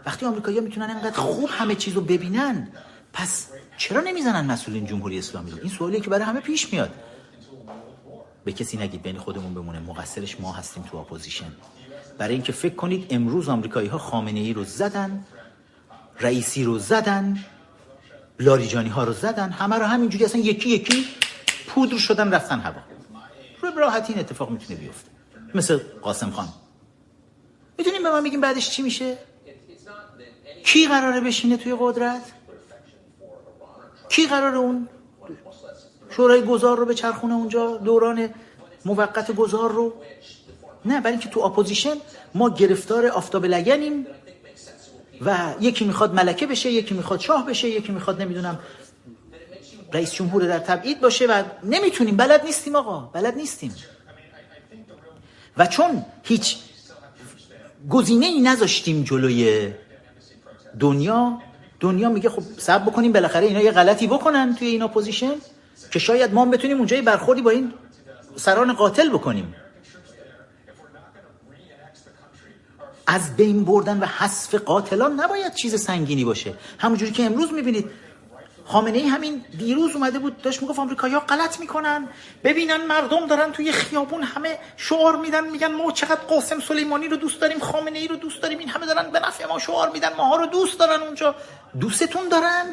[0.06, 2.68] وقتی آمریکایی‌ها می‌تونن انقدر خوب همه چیز رو ببینن
[3.14, 6.92] پس چرا نمی‌زنن مسئولین جمهوری اسلامی رو؟ این سوالی که برای همه پیش میاد.
[8.46, 9.80] به کسی نگید بین خودمون بمونه.
[9.80, 11.52] مقصرش ما هستیم تو اپوزیشن.
[12.18, 15.26] برای اینکه فکر کنید امروز آمریکایی ها خامنه ای رو زدن
[16.20, 17.46] رئیسی رو زدن
[18.40, 21.06] لاریجانی ها رو زدن همه رو همینجوری اصلا یکی یکی
[21.68, 22.82] پودر شدن رفتن هوا.
[23.62, 25.10] رو راحتی این اتفاق می‌تونه بیفته.
[25.56, 26.48] مثل قاسم خان.
[27.78, 29.18] می‌تونیم به من بگیم بعدش چی میشه؟
[30.66, 32.22] کی قراره بشینه توی قدرت؟
[34.10, 34.88] کی قراره اون
[36.10, 38.30] شورای گذار رو بچرخونه اونجا دوران
[38.86, 39.94] موقت گذار رو؟
[40.86, 41.96] نه برای اینکه تو اپوزیشن
[42.36, 44.08] ما گرفتار آفتاب لگنیم
[45.22, 48.60] و یکی می‌خواد ملکه بشه یکی می‌خواد شاه بشه یکی می‌خواد نمی‌دونم
[49.94, 52.18] رئیس جمهور در تبعید باشه و نمی‌تونیم.
[52.18, 53.76] بلد نیستیم آقا بلد نیستیم.
[55.58, 56.58] و چون هیچ
[57.90, 59.74] گزینه ای نذاشتیم جلوی
[60.80, 61.38] دنیا
[61.80, 65.34] دنیا میگه خب صبر بکنیم بالاخره اینا یه غلطی بکنن توی این اپوزیشن
[65.92, 67.74] که شاید ما بتونیم اونجا برخوردی با این
[68.36, 69.56] سران قاتل بکنیم.
[73.08, 76.54] از بین بردن و حذف قاتلان نباید چیز سنگینی باشه.
[76.80, 77.92] همونجوری که امروز می‌بینید
[78.66, 82.08] خامنه ای همین دیروز اومده بود داشت می‌گفت آمریکایی‌ها غلط می‌کنن.
[82.44, 87.42] ببینن مردم دارن توی خیابون همه شعار میدن میگن ما چقدر قاسم سلیمانی رو دوست
[87.42, 90.36] داریم خامنه ای رو دوست داریم این همه دارن به نفع ما شعار میدن ماها
[90.36, 91.36] رو دوست دارن اونجا.
[91.80, 92.66] دوستتون دارن؟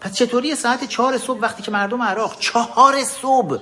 [0.00, 3.58] پس چطوری ساعت چهار صبح وقتی که مردم عراق چهار صبح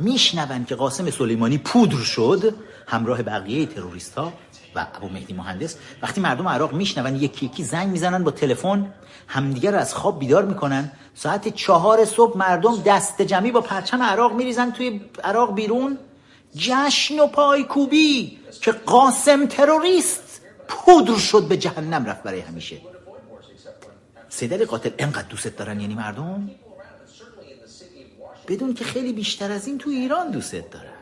[0.00, 2.54] میشنون که قاسم سلیمانی پودر شد
[2.86, 4.14] همراه بقیه تروریست
[4.76, 8.92] و ابو مهدی مهندس وقتی مردم عراق میشنون یکی یکی زنگ می‌زنن با تلفن
[9.26, 10.92] همدیگه رو از خواب بیدار می‌کنن.
[11.14, 15.98] ساعت چهار صبح مردم دست جمعی با پرچم عراق میریزن توی عراق بیرون.
[16.56, 22.80] جشن و پایکوبی که قاسم تروریست پودر شد به جهنم رفت برای همیشه.
[24.28, 26.50] سیدل قاتل انقدر دوست دارن یعنی مردم؟
[28.48, 30.95] بدون که خیلی بیشتر از این تو ایران دوست دارن.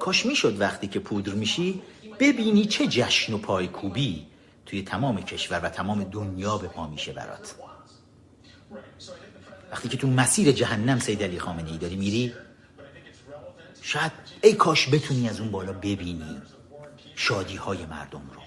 [0.00, 1.82] کاش می‌شد وقتی که پودر میشی
[2.20, 4.26] ببینی چه جشن و پایکوبی.
[4.66, 7.54] توی تمام کشور و تمام دنیا به پا میشه برات.
[9.72, 12.32] وقتی که تو مسیر جهنم سید علی خامنه ای داری میری
[13.82, 16.42] شاید ای کاش بتونی از اون بالا ببینی
[17.16, 18.40] شادی های مردم رو.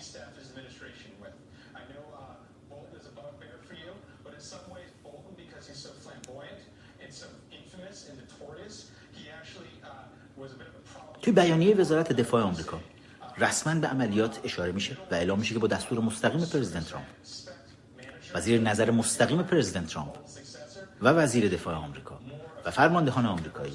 [11.24, 12.80] توی بیانیه وزارت دفاع آمریکا
[13.38, 17.06] رسما به عملیات اشاره میشه و اعلام میشه که با دستور مستقیم پرزیدنت ترامپ
[18.36, 20.16] وزیر نظر مستقیم پرزیدنت ترامپ
[21.02, 22.20] و وزیر دفاع آمریکا
[22.66, 23.74] و فرماندهان آمریکایی.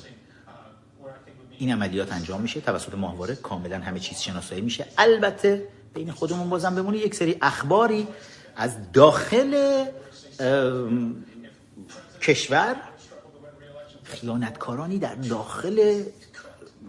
[1.59, 4.87] این عملیات انجام میشه توسط ماهواره کاملا همه چیز شناسایی میشه.
[4.99, 8.09] البته بین خودمون بازم بمونه یک سری اخباری
[8.57, 9.85] از داخل
[12.23, 12.77] کشور
[14.03, 16.03] خیانتکارانی در داخل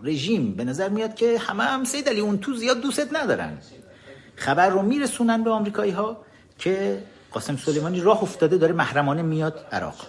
[0.03, 3.57] رژیم به نظر میاد که همه هم سید علی اون تو زیاد دوست ندارن.
[4.35, 6.17] خبر رو میرسونن به آمریکایی ها
[6.59, 10.07] که قاسم سلیمانی راه افتاده داره محرمانه میاد عراق.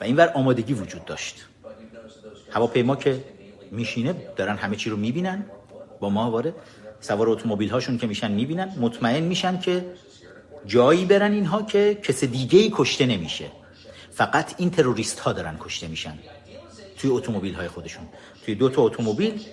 [0.00, 1.44] و اینور آمادگی وجود داشت.
[2.50, 3.24] هواپیما که
[3.70, 5.44] میشینه دارن همه چی رو می‌بینن.
[6.00, 6.54] با ما وارد.
[7.00, 8.74] سوار اتومبیل هاشون که میشن می‌بینن.
[8.80, 9.84] مطمئن میشن که
[10.66, 13.46] جایی برن اینها که کس دیگه ای کشته نمیشه.
[14.12, 16.18] فقط این تروریست ها دارن کشته میشن.
[16.98, 18.04] توی اتومبیل های خودشون.
[18.46, 19.44] توی دو تا اتومبیل.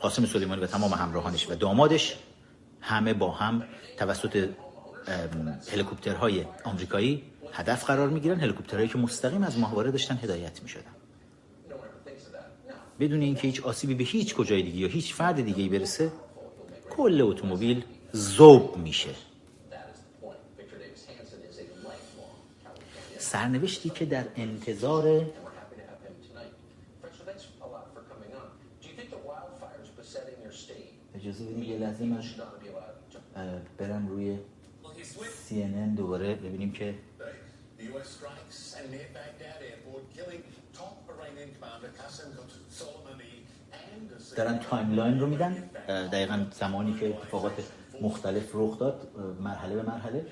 [0.00, 2.16] قاسم سلیمانی و تمام همراهانش و دامادش
[2.80, 3.64] همه با هم
[3.98, 4.48] توسط
[5.72, 8.40] هلیکوپترهای آمریکایی هدف قرار می‌گیرن.
[8.40, 10.94] هلیکوپترهایی که مستقیم از ماهواره داشتن هدایت می‌شدن.
[13.00, 16.12] بدون اینکه هیچ آسیبی به هیچ کجای دیگه یا هیچ فرد دیگه برسه
[16.90, 19.14] کل اتومبیل زوب میشه.
[23.18, 25.26] سرنوشتی که در انتظار
[31.22, 32.22] اجازه بدید یه لحظه من
[33.78, 34.38] برم روی
[35.48, 36.94] CNN دوباره ببینیم که
[44.36, 45.70] دارن timeline رو میدن.
[45.88, 47.52] دقیقا زمانی که اتفاقات
[48.00, 49.08] مختلف رخ داد
[49.40, 50.26] مرحله به مرحله.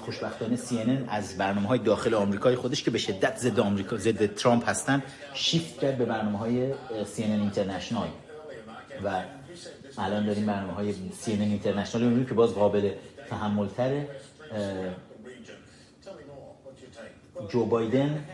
[0.00, 4.68] خوشبختانه CNN از برنامه های داخل آمریکای خودش که به شدت ضد آمریکا ضد ترامپ
[4.68, 5.02] هستن
[5.34, 6.72] شیفت کرد به برنامه های
[7.16, 8.08] CNN اینترنشنال
[9.04, 9.22] و
[9.98, 12.92] الان داریم برنامه های CNN اینترنشنال می‌بینیم که باز قابل
[13.30, 14.08] تحمل تره
[17.48, 18.24] جو بایدن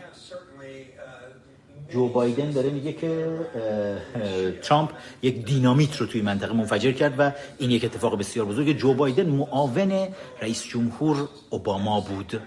[1.93, 3.27] جو بایدن داره میگه که
[4.61, 8.77] ترامپ یک دینامیت رو توی منطقه منفجر کرد و این یک اتفاق بسیار بزرگ.
[8.77, 10.07] جو بایدن معاون
[10.41, 12.41] رئیس جمهور اوباما بود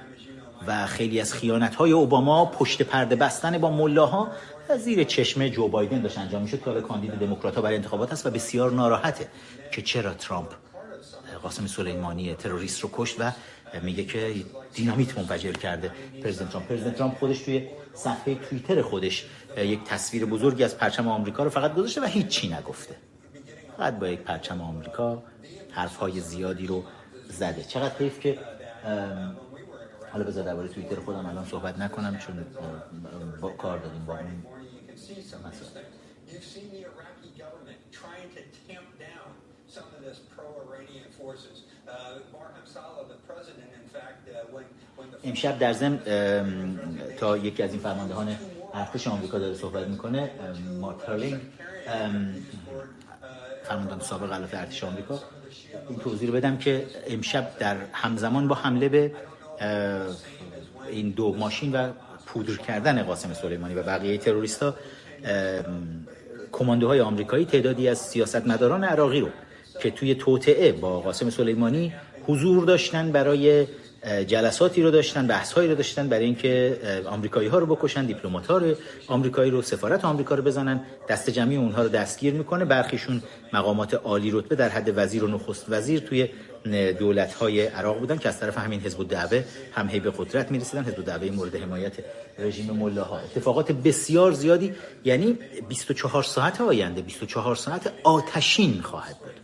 [0.66, 4.28] و خیلی از خیانت های اوباما پشت پرده بستن با ملاها
[4.78, 8.30] زیر چشم جو بایدن داشت انجام میشه که کاندید دموکرات ها برای انتخابات هست و
[8.30, 9.28] بسیار ناراحته
[9.72, 10.48] که چرا ترامپ
[11.42, 13.30] قاسم سلیمانی تروریست رو کشت و
[13.82, 14.34] میگه که
[14.74, 15.90] دینامیت منفجر کرده.
[16.22, 19.26] پرزیدنت ترامپ پرزیدنت ترامپ خودش توی صفحه توییتر خودش
[19.56, 22.96] یک تصویر بزرگی از پرچم آمریکا رو فقط گذاشته و هیچی نگفته.
[23.76, 25.22] فقط با یک پرچم آمریکا
[25.70, 26.84] حرف های زیادی رو
[27.28, 27.62] زده.
[27.62, 28.38] چقدر حیف که
[30.12, 32.44] حالا بذار درباره توییتر خودم الان صحبت نکنم چون
[33.40, 34.42] با کار داریم با این
[45.24, 45.98] امشب در ضمن
[47.18, 48.36] تا یکی از این فرماندهان
[48.74, 50.30] ارتش آمریکا داره صحبت می‌کنه
[50.80, 51.40] مارک هرلینگ
[53.64, 55.20] فرماندهان سابق غلاف ارتش آمریکا
[55.88, 59.12] این توضیح رو بدم که امشب در همزمان با حمله به
[60.90, 61.88] این دو ماشین و
[62.26, 64.74] پودر کردن قاسم سلیمانی و بقیه تروریستا
[66.52, 69.28] کماندوهای آمریکایی تعدادی از سیاستمداران عراقی رو
[69.80, 71.92] که توی توطعه با قاسم سلیمانی
[72.26, 73.66] حضور داشتن برای
[74.26, 78.56] جلساتی رو داشتن بحث هایی رو داشتن برای اینکه آمریکایی ها رو بکشن دیپلمات ها
[78.58, 78.74] رو
[79.08, 80.80] آمریکایی رو سفارت آمریکا رو بزنن.
[81.08, 82.64] دست جمعی اونها رو دستگیر می‌کنه.
[82.64, 86.28] برخیشون مقامات عالی رتبه در حد وزیر و نخست وزیر توی
[86.98, 90.84] دولت های عراق بودن که از طرف همین حزب الدعوه هم به قدرت می‌رسیدن.
[90.84, 91.92] حزب الدعوه مورد حمایت
[92.38, 93.18] رژیم ملاها.
[93.18, 94.74] اتفاقات بسیار زیادی
[95.04, 95.38] یعنی
[95.68, 99.34] 24 ساعت آینده 24 ساعت آتشین خواهد بود.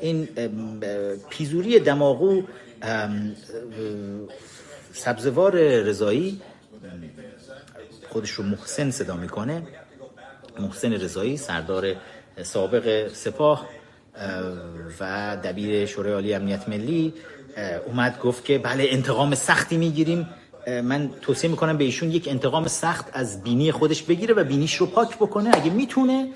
[0.00, 0.28] این
[1.30, 2.42] پیزوری دماغو
[4.92, 6.40] سبزوار رضایی
[8.08, 9.62] خودش رو محسن صدا می‌کنه.
[10.58, 11.94] محسن رضایی سردار
[12.42, 13.68] سابق سپاه
[15.00, 17.14] و دبیر شورای عالی امنیت ملی.
[17.86, 20.28] اومد گفت که بله انتقام سختی می‌گیریم.
[20.66, 24.86] من توصیه می‌کنم به ایشون یک انتقام سخت از بینی خودش بگیره و بینیش رو
[24.86, 25.50] پاک بکنه.
[25.52, 26.28] اگه می‌تونه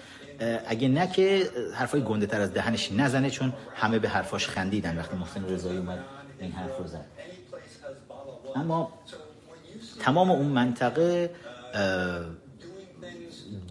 [0.66, 5.16] اگه نه که حرفای گنده تر از دهنش نزنه چون همه به حرفاش خندیدن وقتی
[5.16, 5.98] محسن رضایی اومد.
[6.40, 7.04] این حرف رو زد.
[8.56, 8.92] اما
[10.00, 11.30] تمام اون منطقه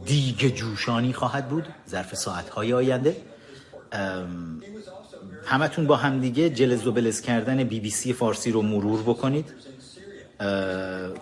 [0.05, 3.15] دیگه جوشانی خواهد بود ظرف ساعتهای آینده.
[5.45, 9.53] همتون با هم دیگه جلز و بلز کردن بی بی سی فارسی رو مرور بکنید.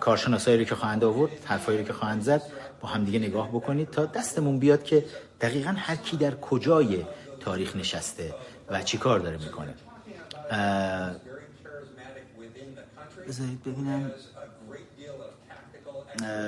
[0.00, 2.42] کارشناسایی رو که خواهند آورد حرفایی رو که خواهند زد
[2.80, 5.04] با هم دیگه نگاه بکنید تا دستمون بیاد که
[5.40, 7.04] دقیقا هر کی در کجای
[7.40, 8.34] تاریخ نشسته
[8.68, 9.74] و چی کار داره می‌کنه.
[13.28, 14.10] بذارید ببینم.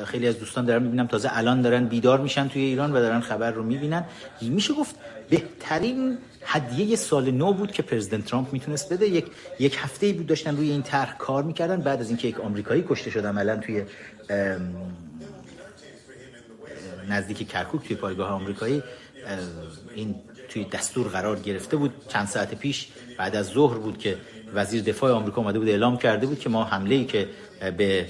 [0.04, 3.50] خیلی از دوستان دارن می‌بینم تازه الان دارن بیدار میشن توی ایران و دارن خبر
[3.50, 4.04] رو می‌بینن.
[4.42, 4.94] میشه گفت
[5.30, 9.08] بهترین هدیه سال نو بود که پرزیدنت ترامپ می‌تونست بده.
[9.08, 9.26] یک
[9.58, 11.80] یک هفته ای بود داشتن روی این طرح کار می‌کردن.
[11.80, 13.84] بعد از اینکه یک آمریکایی کشته شد عملا توی
[17.08, 18.82] نزدیک کرکوک توی پایگاه آمریکایی
[19.94, 20.14] این
[20.48, 21.92] توی دستور قرار گرفته بود.
[22.08, 24.16] چند ساعت پیش بعد از ظهر بود که
[24.54, 27.28] وزیر دفاع آمریکا اومده بود اعلام کرده بود که ما حمله ای که
[27.76, 28.06] به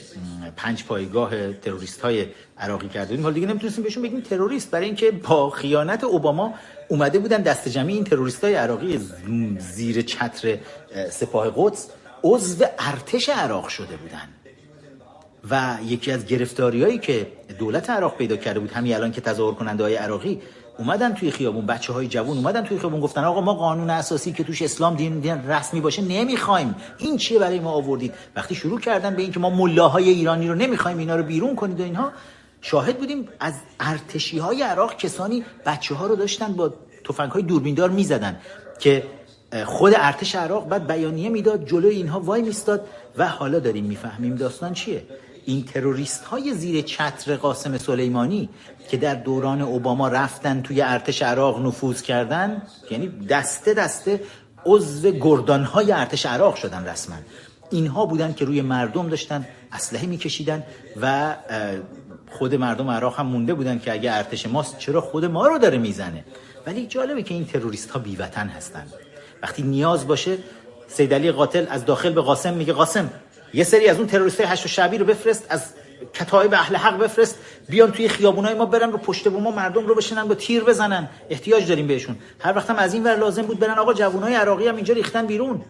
[0.56, 2.26] پنج پایگاه تروریست های
[2.58, 3.22] عراقی کرده بودیم.
[3.22, 6.54] حالا دیگه نمی‌تونستیم بهشون بگیم تروریست برای اینکه با خیانت اوباما
[6.88, 9.00] اومده بودن دست جمعی این تروریست های عراقی
[9.58, 10.58] زیر چتر
[11.10, 11.88] سپاه قدس
[12.24, 14.28] عضو ارتش عراق شده بودن.
[15.50, 17.26] و یکی از گرفتاری هایی که
[17.58, 20.40] دولت عراق پیدا کرده بود همین الان که تظاهر کننده های عراقی
[20.78, 24.44] اومدن توی خیابون بچه های جوون اومدن توی خیابون گفتن آقا ما قانون اساسی که
[24.44, 26.74] توش اسلام دین, دین رسمی باشه نمی‌خوایم.
[26.98, 30.98] این چیه برای ما آوردید؟ وقتی شروع کردن به اینکه ما ملاهای ایرانی رو نمی‌خوایم
[30.98, 32.12] اینا رو بیرون کنید و اینها
[32.60, 36.74] شاهد بودیم از ارتشی های عراق کسانی بچه ها رو داشتن با
[37.04, 38.36] تفنگ های دوربیندار می‌زدن
[38.78, 39.04] که
[39.64, 44.72] خود ارتش عراق بعد بیانیه می‌داد جلوی اینها وای میستاد و حالا داریم می‌فهمیم داستان
[44.72, 45.02] چیه.
[45.48, 48.48] این تروریست های زیر چتر قاسم سلیمانی
[48.90, 54.20] که در دوران اوباما رفتن توی ارتش عراق نفوذ کردن یعنی دسته دسته
[54.66, 57.16] عضو گردان های ارتش عراق شدن رسما.
[57.70, 60.62] اینها بودن که روی مردم داشتن اسلحه میکشیدن
[61.00, 61.36] و
[62.30, 65.78] خود مردم عراق هم مونده بودن که اگه ارتش ماست چرا خود ما رو داره
[65.78, 66.24] می‌زنه؟
[66.66, 68.86] ولی جالبه که این تروریست ها بیوطن هستن.
[69.42, 70.38] وقتی نیاز باشه
[70.88, 73.10] سید علی قاتل از داخل به قاسم میگه قاسم
[73.54, 75.62] یه سری از اون تروریستای هشت و شعبی رو بفرست از
[76.14, 77.38] کتایب اهل حق بفرست
[77.68, 81.08] بیان توی خیابونای ما برن رو پشت بوم ما مردم رو بشنن با تیر بزنن.
[81.30, 82.16] احتیاج داریم بهشون.
[82.40, 85.60] هر وقتم از این ور لازم بود برن آقا جوانای عراقی هم اینجا ریختن بیرون.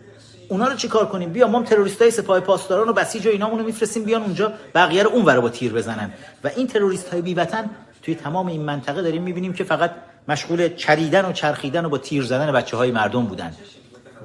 [0.48, 4.22] اونا رو چیکار کنیم؟ بیا ما تروریستای سپاه پاسداران و بسیج و اینامونو میفرستیم بیان
[4.22, 6.12] اونجا بقیه رو اون با تیر بزنن.
[6.44, 7.70] و این تروریست های بی وطن
[8.02, 9.90] توی تمام این منطقه داریم می‌بینیم که فقط
[10.28, 13.54] مشغول چریدن و چرخیدن و با تیر زدن بچه های مردم بودن.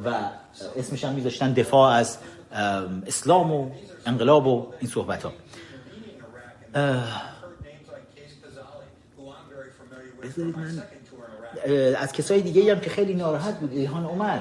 [0.06, 0.10] و
[0.78, 2.18] اسمش هم میذاشتن دفاع از
[3.08, 3.72] اسلام و
[4.06, 5.34] انقلاب و این صحبت ها
[10.38, 10.84] من
[11.97, 14.39] از کسای دیگه هم که خیلی ناراحت بود ایهان عمر.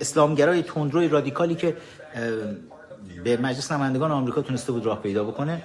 [0.00, 1.76] اسلامگرای تندروی رادیکالی که
[3.24, 5.62] به مجلس نمایندگان آمریکا تونسته بود راه پیدا بکنه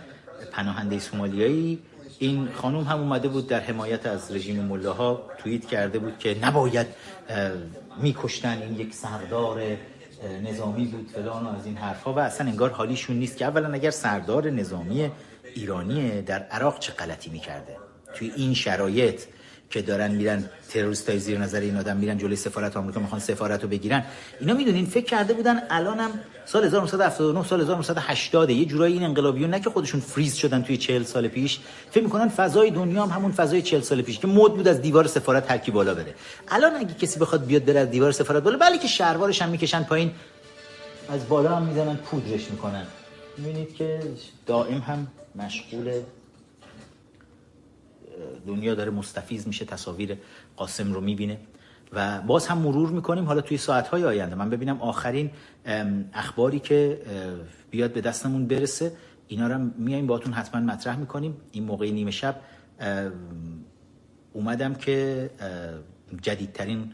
[0.51, 1.79] پناهنده سومالیایی.
[2.19, 6.87] این خانوم هم اومده بود در حمایت از رژیم ملاها توییت کرده بود که نباید
[8.01, 9.61] میکشتن این یک سردار
[10.25, 14.49] نظامی بود فلان از این حرفها و اصلا انگار حالیشون نیست که اولا اگر سردار
[14.49, 15.11] نظامی
[15.55, 17.77] ایرانی در عراق چه غلطی می‌کرده؟
[18.13, 19.21] توی این شرایط
[19.73, 23.63] که دارن میرن تروریست های زیر نظر این آدم میرن جلوی سفارت آمریکا می‌خوان سفارت
[23.63, 24.03] رو بگیرن.
[24.39, 26.11] اینا می‌دونین فکر کرده بودن الانم
[26.45, 31.03] سال 1979 سال 1980 یه جورایی این انقلابیون نه که خودشون فریز شدن توی 40
[31.03, 31.59] سال پیش
[31.91, 35.07] فکر می‌کنن فضای دنیا هم همون فضای 40 سال پیش که مد بود از دیوار
[35.07, 36.15] سفارت هر کی بالا بره.
[36.47, 39.83] الان اگه کسی بخواد بیاد بره از دیوار سفارت بالا بله که شلوارش هم می‌کشن
[39.83, 40.11] پایین
[41.09, 42.85] از بالا هم می‌زنن پودرش می‌کنن.
[43.37, 43.99] می‌بینید که
[44.45, 45.91] دائم هم مشغول
[48.47, 50.17] دنیا داره مستفیز میشه تصاویر
[50.55, 51.37] قاسم رو می‌بینه.
[51.93, 53.25] و باز هم مرور می‌کنیم.
[53.25, 55.31] حالا توی ساعتهای آینده من ببینم آخرین
[56.13, 57.01] اخباری که
[57.71, 58.91] بیاد به دستمون برسه.
[59.27, 61.37] اینا رو میایم باهاتون حتما مطرح می‌کنیم.
[61.51, 62.35] این موقع نیمه شب
[64.33, 65.29] اومدم که
[66.21, 66.93] جدیدترین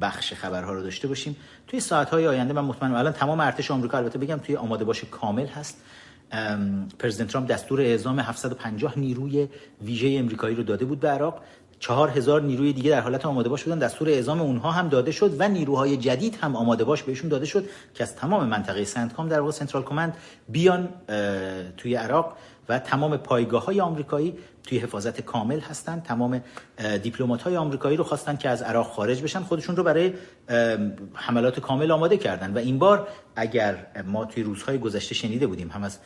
[0.00, 1.36] بخش خبرها رو داشته باشیم.
[1.66, 5.46] توی ساعتهای آینده من مطمئنم الان تمام ارتش آمریکا البته بگم توی آماده باشه کامل
[5.46, 5.82] هست.
[6.98, 9.48] پرزیدنت ترامپ دستور اعزام 750 نیروی
[9.82, 11.42] ویژه امریکایی رو داده بود به عراق.
[11.78, 15.40] چهار هزار نیروی دیگه در حالت آماده باش بودن دستور اعزام اونها هم داده شد
[15.40, 17.64] و نیروهای جدید هم آماده باش بهشون داده شد
[17.94, 20.16] که از تمام منطقه سنتکام در واقع سنترال کمند
[20.48, 20.88] بیان
[21.76, 22.36] توی عراق
[22.68, 26.00] و تمام پایگاه های آمریکایی توی حفاظت کامل هستن.
[26.00, 26.42] تمام
[27.02, 30.14] دیپلمات های آمریکایی رو خواستن که از عراق خارج بشن خودشون رو برای
[31.14, 32.54] حملات کامل آماده کردن.
[32.54, 35.98] و این بار اگر ما توی روزهای گذشته شنیده بودیم هم از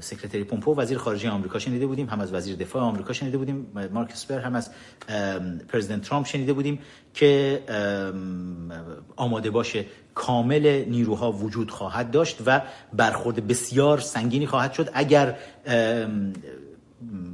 [0.00, 4.10] Secretary پومپئو وزیر خارجه آمریکا شنیده بودیم هم از وزیر دفاع آمریکا شنیده بودیم مارک
[4.10, 4.70] اسپر هم از
[5.68, 6.78] پرزیدنت ترامپ شنیده بودیم
[7.14, 7.62] که
[9.16, 9.84] آماده باشه
[10.14, 12.62] کامل نیروها وجود خواهد داشت و
[12.92, 14.90] برخورد بسیار سنگینی خواهد شد.
[14.94, 15.38] اگر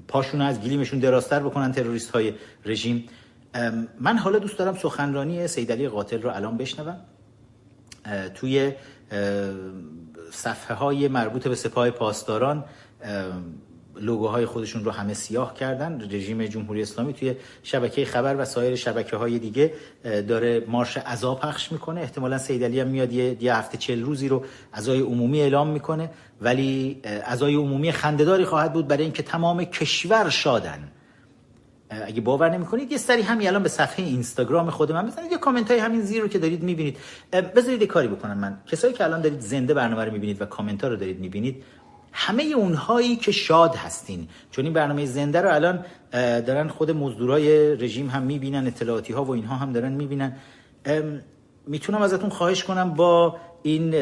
[0.09, 2.35] پاشون از گلیمشون درازتر بکنن تروریست های
[2.65, 3.05] رژیم
[4.01, 7.01] من حالا دوست دارم سخنرانی سید علی قاتل رو الان بشنوم.
[8.35, 8.73] توی
[10.31, 12.65] صفحه های مربوط به سپاه پاسداران
[14.01, 16.09] لوگوهای خودشون رو همه سیاه کردن.
[16.11, 19.73] رژیم جمهوری اسلامی توی شبکه خبر و سایر شبکه های دیگه
[20.05, 22.01] داره مارش عزا پخش می‌کنه.
[22.01, 26.11] احتمالا سیدلی هم میاد یه, هفته چل روزی رو عزای عمومی اعلام می‌کنه.
[26.41, 30.93] ولی عزای عمومی خندهداری خواهد بود برای اینکه تمام کشور شادن.
[31.91, 35.33] اگه باور نمی‌کنید یه سری همین الان به صفحه اینستاگرام خود من بزنید.
[35.33, 36.97] یه کامنت های همین زیر رو که دارید می‌بینید.
[37.57, 38.59] بذارید یه کاری بکنم من.
[38.67, 41.65] کسایی که الان دارید زنده برنامه رو می‌بینید و کامنت ها رو دارید می‌بینید
[42.13, 44.29] همه اونهایی که شاد هستین.
[44.51, 45.85] چون این برنامه زنده رو الان
[46.41, 50.37] دارن خود مزدورای رژیم هم می‌بینن اطلاعاتی ها و اینها هم دارن می‌بینن.
[51.67, 53.95] می‌تونم ازتون خواهش کنم با این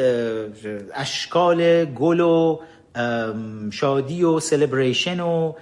[0.95, 2.61] اشکال گل و
[3.70, 5.53] شادی و سلبریشن و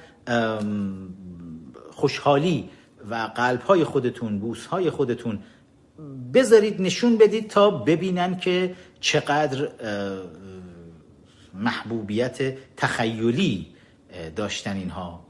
[1.94, 2.70] خوشحالی
[3.10, 5.38] و قلب های خودتون بوس های خودتون
[6.34, 9.68] بذارید نشون بدید تا ببینن که چقدر
[11.54, 13.66] محبوبیت تخیلی
[14.36, 15.26] داشتن اینها.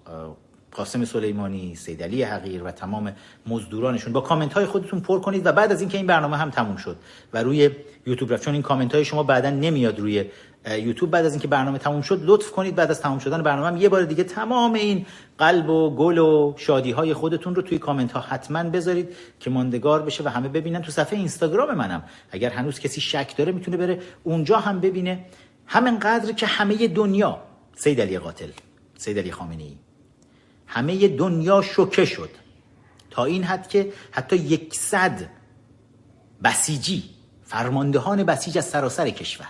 [0.73, 3.13] قاسم سلیمانی، سیدلی حقیر و تمام
[3.47, 4.13] مزدورانشون.
[4.13, 6.97] با کامنت های خودتون پر کنید و بعد از اینکه این برنامه هم تموم شد
[7.33, 7.71] و روی
[8.07, 10.25] یوتیوب رفت چون این کامنت های شما بعدا نمیاد روی
[10.71, 13.77] یوتیوب بعد از اینکه برنامه تموم شد لطف کنید بعد از تموم شدن برنامه هم
[13.77, 15.07] یه بار دیگه تمام این
[15.39, 20.03] قلب و گل و شادی های خودتون رو توی کامنت ها حتما بذارید که ماندگار
[20.03, 20.83] بشه و همه ببینن.
[20.83, 22.03] تو صفحه اینستاگرام منم.
[22.31, 25.25] اگر هنوز کسی شک داره می‌تونه بره اونجا هم ببینه.
[25.67, 27.39] همینقدر که همه دنیا
[27.75, 28.49] سید علی قاتل
[28.97, 29.77] سید علی خامنه‌ای
[30.67, 32.31] همه دنیا شوکه شد.
[33.11, 35.21] تا این حد که حتی یکصد
[36.45, 37.03] بسیجی
[37.43, 39.49] فرماندهان بسیج از سراسر کشور.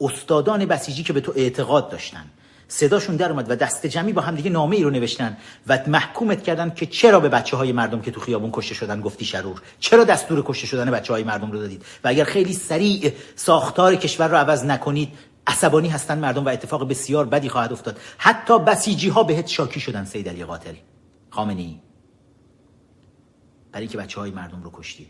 [0.00, 2.24] استادان بسیجی که به تو اعتقاد داشتن.
[2.68, 5.36] صداشون در اومد و دست جمعی با هم دیگه نامه ای رو نوشتن
[5.66, 9.24] و محکومت کردن که چرا به بچه های مردم که تو خیابون کشته شدن گفتی
[9.24, 13.96] شرور؟ چرا دستور کشته شدن بچه های مردم رو دادید؟ و اگر خیلی سریع ساختار
[13.96, 15.08] کشور رو عوض نکنید
[15.46, 18.00] عصبانی هستن مردم و اتفاق بسیار بدی خواهد افتاد.
[18.18, 20.74] حتی بسیجی ها بهت شاکی شدن سید علی قاتل
[21.30, 21.80] خامنه ای
[23.72, 25.06] برای که بچه های مردم رو کشتی.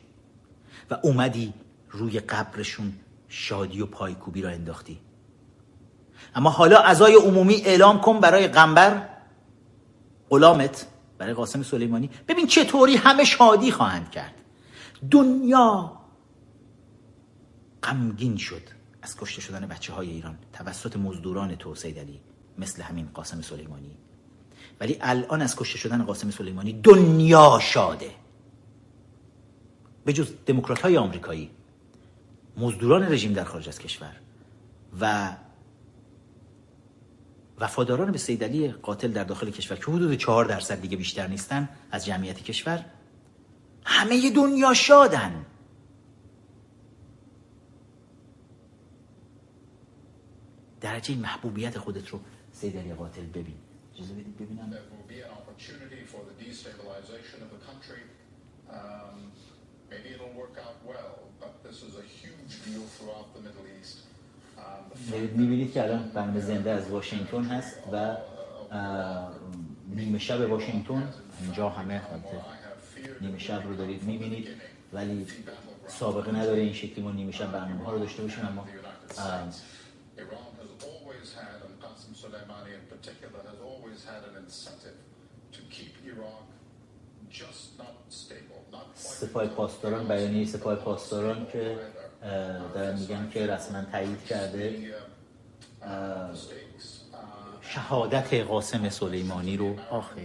[0.91, 1.55] و اومدی
[1.91, 2.93] روی قبرشون
[3.29, 5.01] شادی و پایکوبی را انداختی.
[6.35, 9.09] اما حالا ازای عمومی اعلام کن برای قنبر
[10.31, 10.87] غلامت
[11.19, 12.11] برای قاسم سلیمانی.
[12.29, 14.35] ببین چطوری همه شادی خواهند کرد.
[15.11, 15.93] دنیا
[17.83, 18.63] غمگین شد
[19.03, 20.39] از کشته شدن بچه های ایران.
[20.53, 22.21] توسط مزدوران تو سید علی
[22.59, 23.97] مثل همین قاسم سلیمانی.
[24.81, 28.11] ولی الان از کشته شدن قاسم سلیمانی دنیا شاده.
[30.05, 31.51] به جز دموکرات های آمریکایی
[32.59, 34.17] مزدوران رژیم در خارج از کشور
[35.01, 35.37] و
[37.59, 42.07] وفاداران به سیدلی قاتل در داخل کشور که حدود چهار درصد دیگه بیشتر نیستن از
[42.07, 42.85] جمعیت کشور
[43.85, 45.47] همه دنیا شادن.
[50.81, 52.21] درجه محبوبیت خودت رو
[52.53, 53.57] سیدلی قاتل ببین.
[53.95, 54.71] اجازه بدید ببینم.
[65.37, 68.17] می‌بینید که الان بند زنده از واشنگتن هست و
[69.89, 72.03] نیمه شب واشنگتن اینجا همه
[73.21, 74.49] نیمه شب رو دارید می‌بینید
[74.93, 75.27] ولی
[75.89, 78.65] سابقه نداره این شکلی ما نیمه شب برنامه ها رو داشته باشیم اما
[82.23, 84.99] Soleimani in particular has always had an incentive
[85.53, 86.47] to keep Iraq
[87.31, 87.98] just not
[89.21, 91.77] سپاه پاسداران بیانیه سپاه پاسداران که
[92.75, 94.95] دارن میگن که رسما تایید کرده
[97.63, 99.77] شهادت قاسم سلیمانی رو.
[99.91, 100.23] آخه.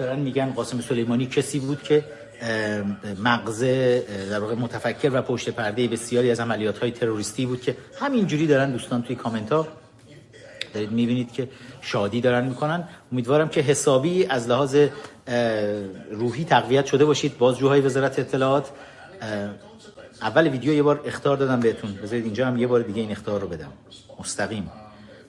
[0.00, 2.04] دارن میگن قاسم سلیمانی کسی بود که
[3.18, 3.64] مغز
[4.30, 8.72] در واقع متفکر و پشت پرده بسیاری از عملیات های تروریستی بود که همینجوری دارن
[8.72, 9.68] دوستان توی کامنت ها
[10.74, 11.48] دارید می‌بینید که
[11.80, 12.88] شادی دارن می‌کنن.
[13.12, 14.76] امیدوارم که حسابی از لحاظ
[16.10, 17.38] روحی تقویت شده باشید.
[17.38, 18.70] بازجوهای وزارت اطلاعات
[20.22, 21.94] اول ویدیو یه بار اختار دادم بهتون.
[22.02, 23.72] بذارید اینجا هم یه بار دیگه این اختار رو بدم.
[24.20, 24.70] مستقیم.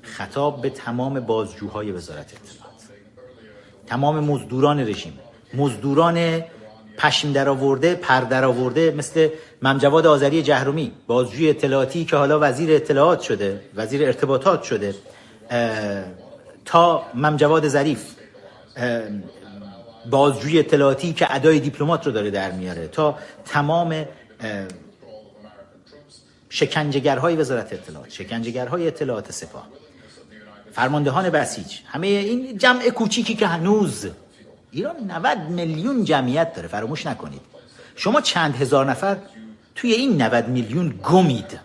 [0.01, 2.60] خطاب به تمام بازجوهای وزارت اطلاعات
[3.91, 5.19] تمام مزدوران رژیم
[5.53, 6.43] مزدوران
[6.97, 9.29] پشم در آورده پر در آورده مثل
[9.61, 14.95] ممجواد آذری جهرومی بازجوی اطلاعاتی که حالا وزیر اطلاعات شده وزیر ارتباطات شده
[16.65, 18.15] تا ممجواد ظریف
[20.09, 24.05] بازجوی اطلاعاتی که ادای دیپلمات رو داره در میاره تا تمام
[26.49, 29.80] شکنجهگرهای وزارت اطلاعات شکنجهگرهای اطلاعات سپاه.
[30.73, 31.79] فرماندهان بسیج.
[31.85, 34.07] همه این جمع کوچیکی که هنوز
[34.71, 37.41] ایران 90 میلیون جمعیت داره فراموش نکنید.
[37.95, 39.17] شما چند هزار نفر
[39.75, 41.59] توی این 90 میلیون گمید.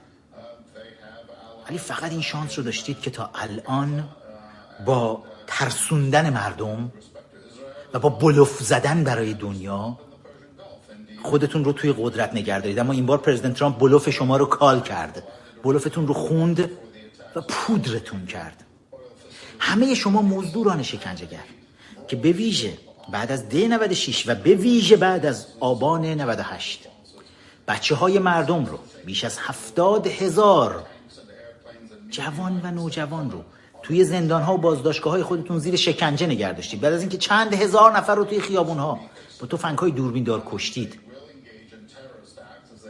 [1.68, 4.08] ولی فقط این شانس رو داشتید که تا الان
[4.84, 6.92] با ترسوندن مردم
[7.94, 9.98] و با بلوف زدن برای دنیا
[11.22, 12.78] خودتون رو توی قدرت نگه دارید.
[12.78, 15.22] اما این بار پرزیدنت ترامپ بلوف شما رو کال کرد.
[15.64, 16.70] بلوفتون رو خوند
[17.36, 18.64] و پودرتون کرد.
[19.66, 21.44] همه شما مزدوران شکنجهگر
[22.08, 22.78] که به ویژه
[23.10, 26.88] بعد از دی 96 و به ویژه بعد از آبان 98
[27.68, 30.86] بچه های مردم رو بیش از هفتاد هزار
[32.10, 33.44] جوان و نوجوان رو
[33.82, 36.80] توی زندان ها و بازداشتگاه های خودتون زیر شکنجه نگه داشتید.
[36.80, 39.00] بعد از اینکه چند هزار نفر رو توی خیابون ها
[39.40, 41.00] با تو های دوربین دار کشتید.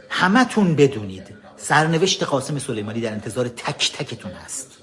[0.09, 1.23] همتون بدونید
[1.57, 4.77] سرنوشت قاسم سلیمانی در انتظار تک تکتون هست.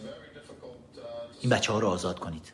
[1.45, 2.53] این بچه ها رو آزاد کنید.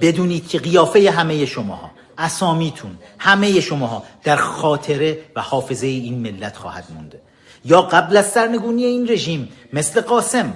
[0.00, 6.84] بدونید که قیافه همه شماها اسامیتون همه شماها در خاطره و حافظه این ملت خواهد
[6.94, 7.20] مونده.
[7.64, 10.54] یا قبل از سرنگونی این رژیم مثل قاسم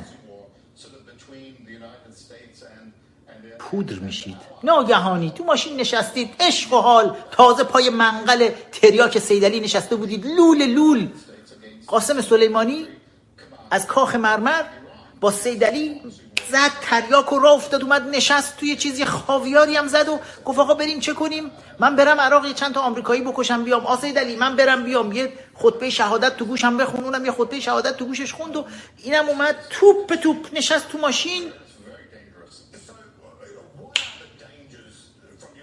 [3.58, 4.36] پودر میشید.
[4.64, 10.66] ناگهانی تو ماشین نشستید عشق و حال تازه پای منقل تریاک سیدلی نشسته بودید لول
[10.66, 11.08] لول.
[11.86, 12.86] قاسم سلیمانی
[13.70, 14.64] از کاخ مرمر
[15.20, 16.00] با سیدلی
[16.50, 20.74] زد تریاک و را افتاد اومد نشست توی چیزی خاویاری هم زد و گفت آقا
[20.74, 23.86] بریم چه کنیم؟ من برم عراق چند تا آمریکایی بکشم بیام.
[23.86, 25.12] آسای دلی من برم بیام.
[25.12, 27.24] یه خطبه شهادت تو گوشم بخونونم.
[27.24, 28.66] یه خطبه شهادت تو گوشش خوند و
[28.96, 31.52] اینم اومد توپ توپ نشست تو ماشین.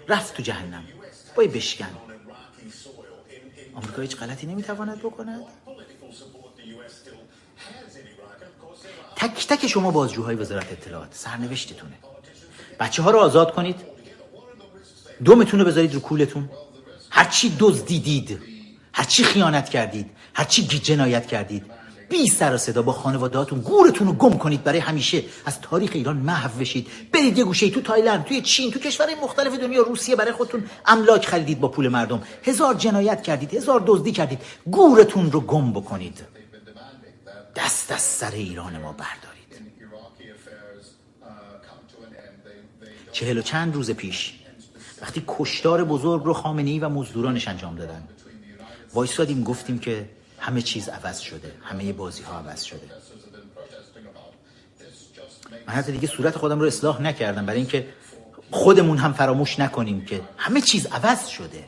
[0.08, 0.84] رفت تو جهنم.
[1.34, 1.90] بای بشکن.
[3.74, 5.42] آمریکا هیچ غلطی نمی‌تواند بکند؟
[9.24, 11.92] تک تک شما بازجوهای وزارت اطلاعات سرنوشتتونه.
[12.80, 13.76] بچه ها رو آزاد کنید.
[15.24, 16.50] دومتون رو بذارید رو کولتون.
[17.10, 18.38] هرچی دزدیدید
[18.92, 21.64] هرچی خیانت کردید هرچی جنایت کردید
[22.08, 25.22] بی سر و صدا با خانوادهاتون گورتون رو گم کنید برای همیشه.
[25.46, 26.86] از تاریخ ایران محو بشید.
[27.12, 31.26] برید یه گوشه تو تایلند توی چین تو کشورهای مختلف دنیا روسیه برای خودتون املاک
[31.26, 32.22] خریدید با پول مردم.
[32.44, 34.38] هزار جنایت کردید هزار دزدی کردید.
[34.66, 36.43] گورتون رو گم بکنید.
[37.56, 39.34] دست از سر ایران ما بردارید.
[43.12, 44.34] چهل و چند روز پیش
[45.02, 48.08] وقتی کشتار بزرگ رو خامنه و مزدورانش انجام دادن
[48.94, 52.90] وایسادیم گفتیم که همه چیز عوض شده همه بازی ها عوض شده.
[55.66, 57.88] من حتی دیگه صورت خودم رو اصلاح نکردم برای اینکه
[58.50, 61.64] خودمون هم فراموش نکنیم که همه چیز عوض شده.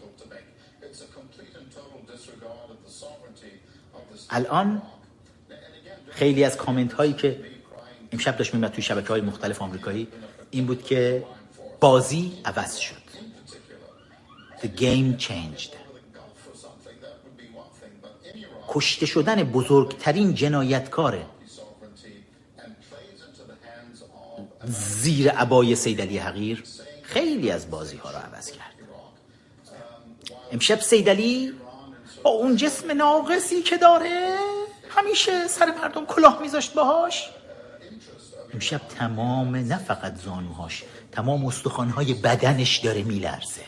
[4.30, 4.82] الان
[6.16, 7.40] خیلی از کامنت هایی که
[8.12, 10.08] امشب داشت میمد توی شبکه های مختلف آمریکایی
[10.50, 11.24] این بود که
[11.80, 13.06] بازی عوض شد.
[14.62, 15.70] The game changed.
[18.68, 21.18] کشته شدن بزرگترین جنایتکار
[24.64, 26.64] زیر عبای سیدلی حقیر
[27.02, 28.74] خیلی از بازی ها رو عوض کرد.
[30.52, 31.52] امشب سیدلی
[32.22, 34.38] با اون جسم ناقصی که داره
[34.97, 37.30] همیشه سر مردم کلاه میذاشت باهاش.
[38.55, 43.62] امشب تمام نه فقط زانوهاش تمام استخوانهای بدنش داره میلرزه.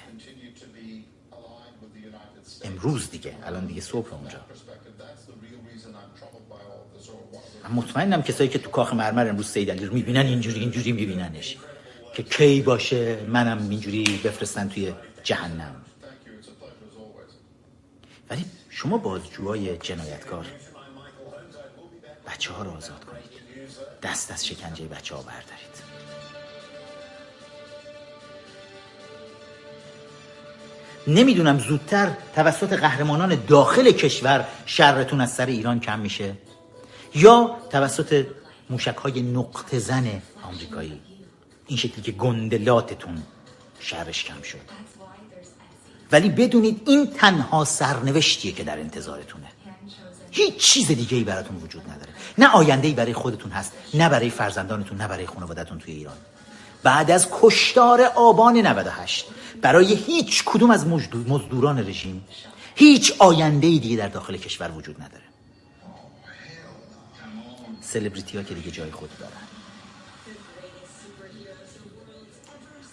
[2.64, 4.38] امروز دیگه الان دیگه صبح اونجا.
[7.64, 11.56] من مطمئنم کسایی که تو کاخ مرمر امروز سید علی رو می‌بینن اینجوری اینجوری میبیننش.
[12.14, 15.74] که کی باشه منم اینجوری بفرستن توی جهنم.
[18.30, 20.46] ولی شما بازجوهای جنایتکار.
[22.28, 23.38] بچه ها رو آزاد کنید.
[24.02, 25.68] دست از شکنجه بچه ها بردارید.
[31.06, 36.34] نمی‌دونم زودتر توسط قهرمانان داخل کشور شرتون از سر ایران کم میشه
[37.14, 38.26] یا توسط
[38.70, 41.00] موشک های نقطه زن آمریکایی.
[41.66, 43.22] این شکلی که گندلاتتون
[43.80, 44.58] شرش کم شد.
[46.12, 49.46] ولی بدونید این تنها سرنوشتیه که در انتظارتونه.
[50.30, 52.12] هیچ چیز دیگه ای براتون وجود نداره.
[52.38, 56.16] نه آینده ای برای خودتون هست نه برای فرزندانتون نه برای خانوادهتون توی ایران.
[56.82, 59.26] بعد از کشتار آبان 98
[59.62, 60.86] برای هیچ کدوم از
[61.28, 62.24] مزدوران رژیم
[62.74, 65.22] هیچ آینده ای دیگه در داخل کشور وجود نداره.
[67.80, 69.32] سلبریتی ها که دیگه جای خود دارن.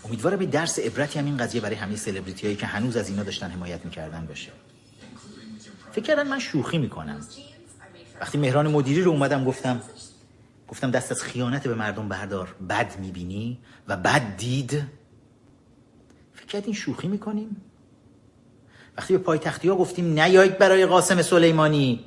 [0.05, 3.23] امیدوارم به درس عبرتی هم این قضیه برای همه سلبریتی هایی که هنوز از اینا
[3.23, 4.51] داشتن حمایت می‌کردن باشه.
[5.95, 7.21] فکر کردن من شوخی می‌کنم.
[8.21, 9.81] وقتی مهران مدیری رو اومدم گفتم
[10.67, 14.83] گفتم دست از خیانت به مردم بردار بد می‌بینی و بد دید.
[16.33, 17.61] فکر کردین شوخی می‌کنیم؟
[18.97, 22.05] وقتی به پایتختی ها گفتیم نیایید برای قاسم سلیمانی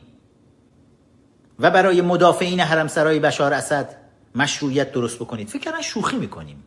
[1.59, 3.97] و برای مدافعین حرم سرای بشار اسد
[4.35, 5.49] مشروعیت درست بکنید.
[5.49, 6.65] فکر کردن شوخی می‌کنیم.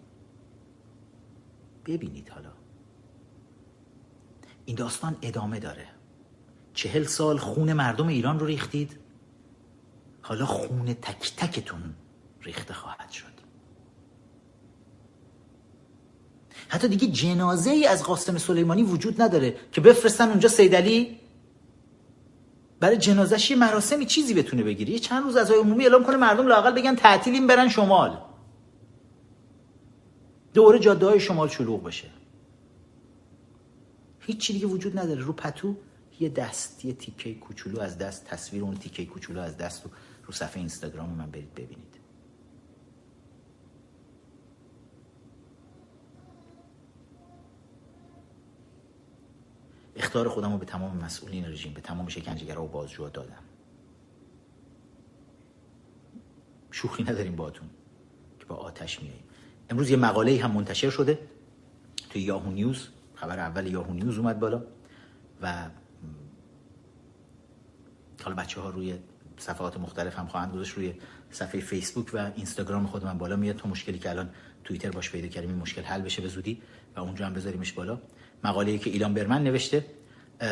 [1.86, 2.50] ببینید حالا.
[4.66, 5.91] این داستان ادامه داره.
[6.74, 9.00] چهل سال خون مردم ایران رو ریختید؟
[10.22, 11.94] حالا خون تک تکتون
[12.42, 13.32] ریخته خواهد شد.
[16.68, 21.20] حتی دیگه جنازه ای از قاسم سلیمانی وجود نداره که بفرستن اونجا سیدلی
[22.80, 26.72] برای جنازش یه مراسمی چیزی بتونه بگیری چند روز از عمومی اعلام کنه مردم لاقل
[26.72, 28.18] بگن تعطیلیم برن شمال.
[30.54, 32.08] دوره جاده های شمال شلوغ بشه.
[34.20, 35.22] هیچ دیگه وجود نداره.
[35.22, 35.76] رو پتو
[36.22, 39.92] یه دست یه تیکه کوچولو از دست تصویر اون تیکه کوچولو از دست رو
[40.26, 42.00] رو صفحه اینستاگرام من برید ببینید.
[49.96, 53.44] اختار خودم رو به تمام مسئولین رژیم به تمام شکنجهگرا و بازجوها دادم.
[56.72, 57.70] شوخی نداریم باتون
[58.40, 59.24] که با آتش میاییم.
[59.70, 61.20] امروز یه مقاله هم منتشر شده
[62.10, 62.88] توی یاهو نیوز.
[63.16, 64.64] خبر اول یاهو نیوز اومد بالا
[65.42, 65.70] و
[68.24, 68.96] حالا بچه ها روی
[69.38, 70.94] صفحات مختلف هم خواهند گذاشت روی
[71.32, 73.56] صفحه فیسبوک و اینستاگرام خود من بالا میاد.
[73.56, 74.30] تا مشکلی که الان
[74.64, 76.62] توییتر باش پیدا کردیم این مشکل حل بشه به زودی
[76.96, 78.02] و اونجا هم بذاریمش بالا.
[78.44, 79.86] مقاله ای که ایلان برمن نوشته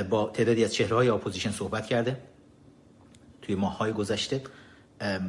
[0.10, 2.18] با تعدادی از چهره های اپوزیشن صحبت کرده.
[3.42, 4.42] توی ماه های گذشته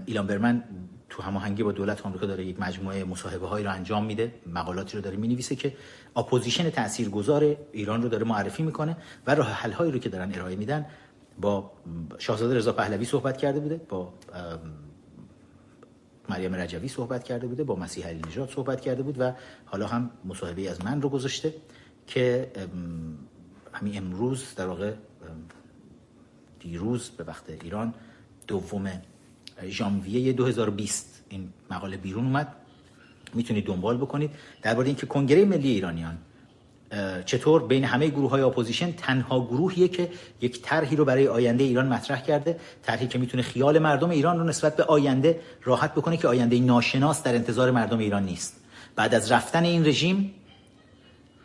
[0.07, 0.65] ایلان برمن
[1.09, 5.03] تو هماهنگی با دولت آمریکا داره یک مجموعه مصاحبه هایی رو انجام میده مقالاتی رو
[5.03, 5.77] داره می‌نویسه که
[6.17, 10.57] اپوزیشن تاثیرگذار ایران رو داره معرفی می‌کنه و راه حل هایی رو که دارن ارائه
[10.57, 10.87] میدن
[11.41, 11.71] با
[12.19, 14.13] شاهزاده رضا پهلوی صحبت کرده بوده با
[16.29, 19.33] مریم رجوی صحبت کرده بوده با مسیح علی نژاد صحبت کرده بود و
[19.65, 21.55] حالا هم مصاحبه از من رو گذاشته
[22.07, 22.53] که
[23.73, 24.95] همین امروز در واقع
[26.61, 27.95] دیروز به وقت ایران
[28.47, 29.03] دوم
[29.69, 32.55] ژانویه 2020 این مقاله بیرون اومد.
[33.35, 34.31] می‌تونید دنبال بکنید.
[34.63, 36.19] درباره اینکه کنگره ملی ایرانیان
[37.27, 40.11] چطور بین همه گروه های اپوزیشن تنها گروهیه که
[40.41, 44.45] یک طرحی رو برای آینده ایران مطرح کرده طرحی که می‌تونه خیال مردم ایران رو
[44.45, 48.57] نسبت به آینده راحت بکنه که آینده ناشناس در انتظار مردم ایران نیست.
[48.97, 50.35] بعد از رفتن این رژیم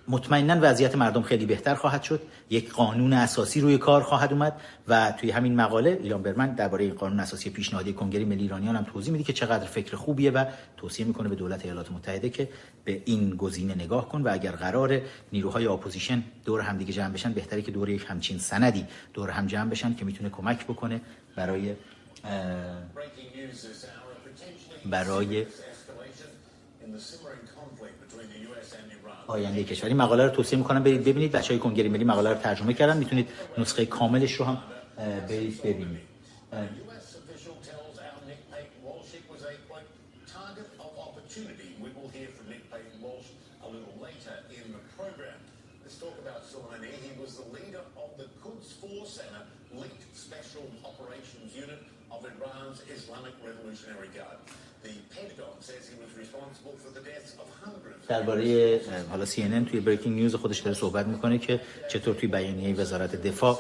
[0.07, 2.21] مطمئنا وضعیت مردم خیلی بهتر خواهد شد.
[2.49, 6.93] یک قانون اساسی روی کار خواهد اومد و توی همین مقاله ایلان برمن درباره این
[6.93, 10.45] قانون اساسی پیشنهادی کنگره ملی ایرانیان هم توضیح میده که چقدر فکر خوبیه و
[10.77, 12.49] توصیه می‌کنه به دولت ایالات متحده که
[12.85, 17.33] به این گزینه نگاه کنه و اگر قراره نیروهای اپوزیشن دور هم دیگه جمع بشن
[17.33, 21.01] بهتره که دور یک همچین سندی دور هم جمع بشن که می‌تونه کمک بکنه
[21.35, 21.75] برای
[24.85, 25.45] برای
[29.28, 29.93] آینده کشوری.
[29.93, 31.32] مقاله رو توصیه می‌کنم برید ببینید.
[31.32, 32.97] بچه های کنگره ملی مقاله رو ترجمه کردن.
[32.97, 34.57] می‌تونید نسخه کاملش رو هم
[35.30, 36.01] برید ببینید.
[38.15, 38.39] Islamic
[39.38, 39.86] Revolutionary Guard.
[39.86, 40.30] The
[48.43, 49.05] Pentagon says he was responsible
[50.97, 52.26] for the deaths of
[58.07, 63.16] درباره حالا CNN توی بریکینگ نیوز خودش داره صحبت می‌کنه که چطور توی بیانیه وزارت
[63.16, 63.59] دفاع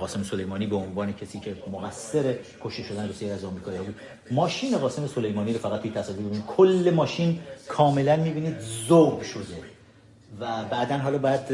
[0.00, 3.94] قاسم سلیمانی به عنوان کسی که مقصر کشته شدن بسیاری از آمریکایی‌ها بود.
[4.30, 8.56] ماشین قاسم سلیمانی رو فقط توی تصاویر کل ماشین کاملا می‌بینید
[8.88, 9.62] ذوب شده.
[10.40, 11.46] و بعدا حالا بعد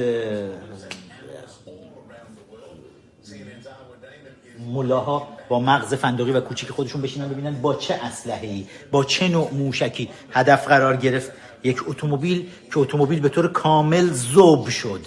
[4.72, 9.54] ملاها با مغز فندقی و کوچیک خودشون بشینن ببینن با چه اسلحه‌ای با چه نوع
[9.54, 11.32] موشکی هدف قرار گرفت
[11.64, 15.06] یک اتومبیل که اتومبیل به طور کامل زوب شد.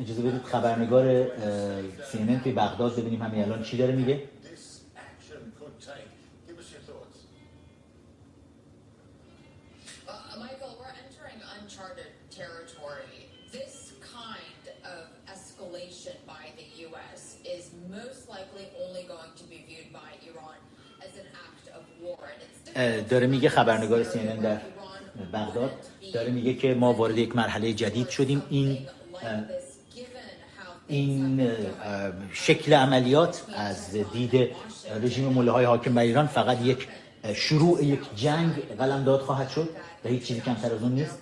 [0.00, 1.26] اجازه بدید خبرنگار
[2.12, 4.22] سینن توی بغداد ببینیم همین الان چی داره میگه.
[23.10, 24.60] داره میگه خبرنگار CNN در
[25.32, 25.70] بغداد
[26.14, 28.42] داره میگه که ما وارد یک مرحله جدید شدیم.
[28.50, 28.78] این
[30.88, 31.50] این
[32.32, 34.50] شکل عملیات از دید
[35.02, 36.88] رژیم موله های حاکم بر ایران فقط یک
[37.34, 39.68] شروع یک جنگ قلمداد خواهد شد
[40.04, 41.18] و هیچ چیزی کمتر از اون نیست.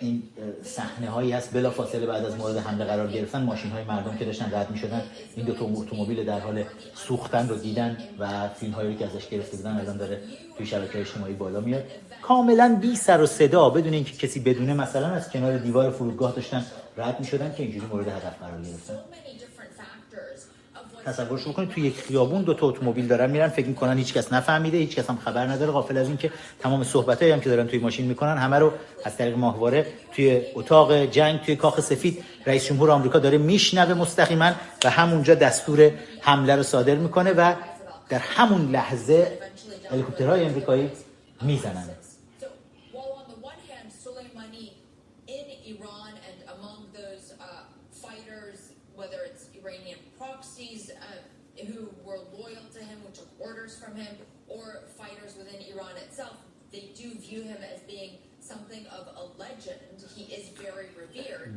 [0.00, 0.22] این
[0.62, 4.24] صحنه هایی هست بلا فاصله بعد از مورد حمله قرار گرفتن ماشین های مردم که
[4.24, 5.02] داشتن رد می شدن
[5.36, 9.56] این دو تا اتومبیل در حال سوختن رو دیدن و فیلم هایی که ازش گرفته
[9.56, 10.20] بودن الان داره
[10.56, 11.84] توی شبکه اجتماعی بالا میاد.
[12.22, 16.64] کاملا بی سر و صدا بدون اینکه کسی بدونه مثلا از کنار دیوار فرودگاه داشتن
[16.96, 18.98] رد می شدن که اینجوری مورد هدف قرار گرفتن.
[21.06, 24.78] تصورش بکنید توی یک خیابون دو تا اتومبیل دارن میرن فکر می‌کنن هیچ کس نفهمیده
[24.78, 25.72] هیچ کس هم خبر نداره.
[25.72, 26.30] غافل از اینکه
[26.60, 28.72] تمام صحبتایی هم که دارن توی ماشین می‌کنن همه رو
[29.04, 34.52] از طریق ماهواره توی اتاق جنگ توی کاخ سفید رئیس جمهور آمریکا داره میشنوه مستقیما
[34.84, 35.90] و همونجا دستور
[36.20, 37.54] حمله رو صادر می‌کنه و
[38.08, 39.38] در همون لحظه
[39.90, 40.90] هلیکوپترهای امریکایی
[41.42, 41.97] می‌زنن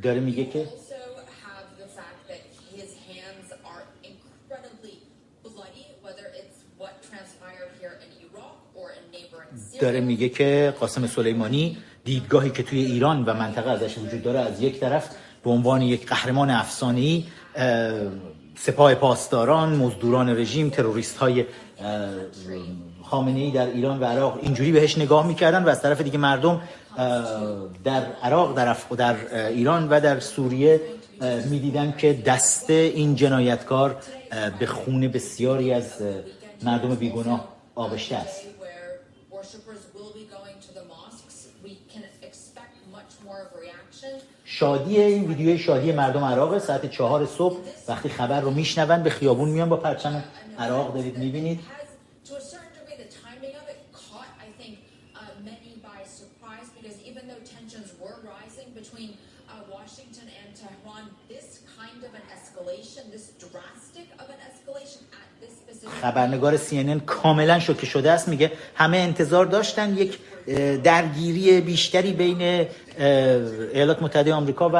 [0.02, 0.68] داره میگه که
[9.80, 14.62] داره میگه که قاسم سلیمانی دیدگاهی که توی ایران و منطقه ازش وجود داره از
[14.62, 15.08] یک طرف
[15.44, 17.24] به عنوان یک قهرمان افسانه‌ای
[18.54, 21.44] سپاه پاسداران مزدوران رژیم تروریست های
[23.02, 26.60] خامنه ای در ایران و عراق اینجوری بهش نگاه می‌کردن و از طرف دیگه مردم
[27.84, 30.80] در عراق در, در ایران و در سوریه
[31.50, 33.96] می‌دیدن که دست این جنایتکار
[34.58, 36.02] به خون بسیاری از
[36.62, 38.42] مردم بیگناه آغشته است.
[44.44, 47.56] شادی این ویدیوی شادی مردم عراق ساعت چهار صبح
[47.88, 50.24] وقتی خبر رو میشنون به خیابون میان با پرچم
[50.58, 51.60] عراق دارید می‌بینید.
[66.02, 68.28] خبرنگار CNN کاملا شوکه شده است.
[68.28, 70.18] میگه همه انتظار داشتن یک
[70.84, 72.66] درگیری بیشتری بین
[73.74, 74.76] ایالات متحده آمریکا و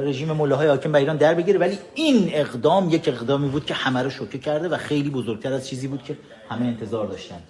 [0.00, 1.58] رژیم ملاهای حاکم بر ایران در بگیره.
[1.58, 5.68] ولی این اقدام یک اقدامی بود که همه رو شوکه کرده و خیلی بزرگتر از
[5.68, 6.16] چیزی بود که
[6.50, 7.40] همه انتظار داشتن.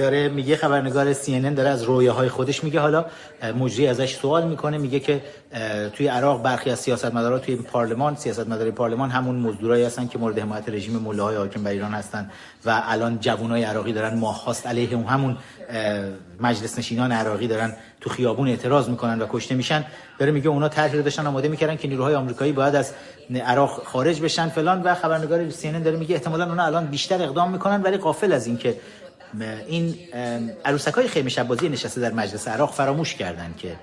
[0.00, 2.80] داره میگه خبرنگار CNN داره از های خودش میگه.
[2.80, 3.04] حالا
[3.58, 5.22] مجری ازش سوال می‌کنه میگه که
[5.92, 10.68] توی عراق برخی از سیاستمدارا توی پارلمان سیاستمدارای پارلمان همون مزدورایی هستن که مورد حمایت
[10.68, 12.30] رژیم ملاهای حاکم بر ایران هستن
[12.64, 15.36] و الان جوانای عراقی دارن ماهاست علیه همون
[16.40, 19.84] مجلس نشینان عراقی دارن تو خیابون اعتراض می‌کنن و کشته میشن.
[20.18, 22.92] داره میگه اونا طرحی رو داشتن آماده می‌کردن که نیروهای آمریکایی باید از
[23.44, 24.82] عراق خارج بشن فلان.
[24.82, 28.76] و خبرنگار CNN داره میگه احتمالاً اونا الان بیشتر اقدام می‌کنن ولی قافل از اینکه
[29.40, 29.98] این
[30.64, 33.76] عروسک های خیمه شبازی نشسته در مجلس عراق فراموش کردن که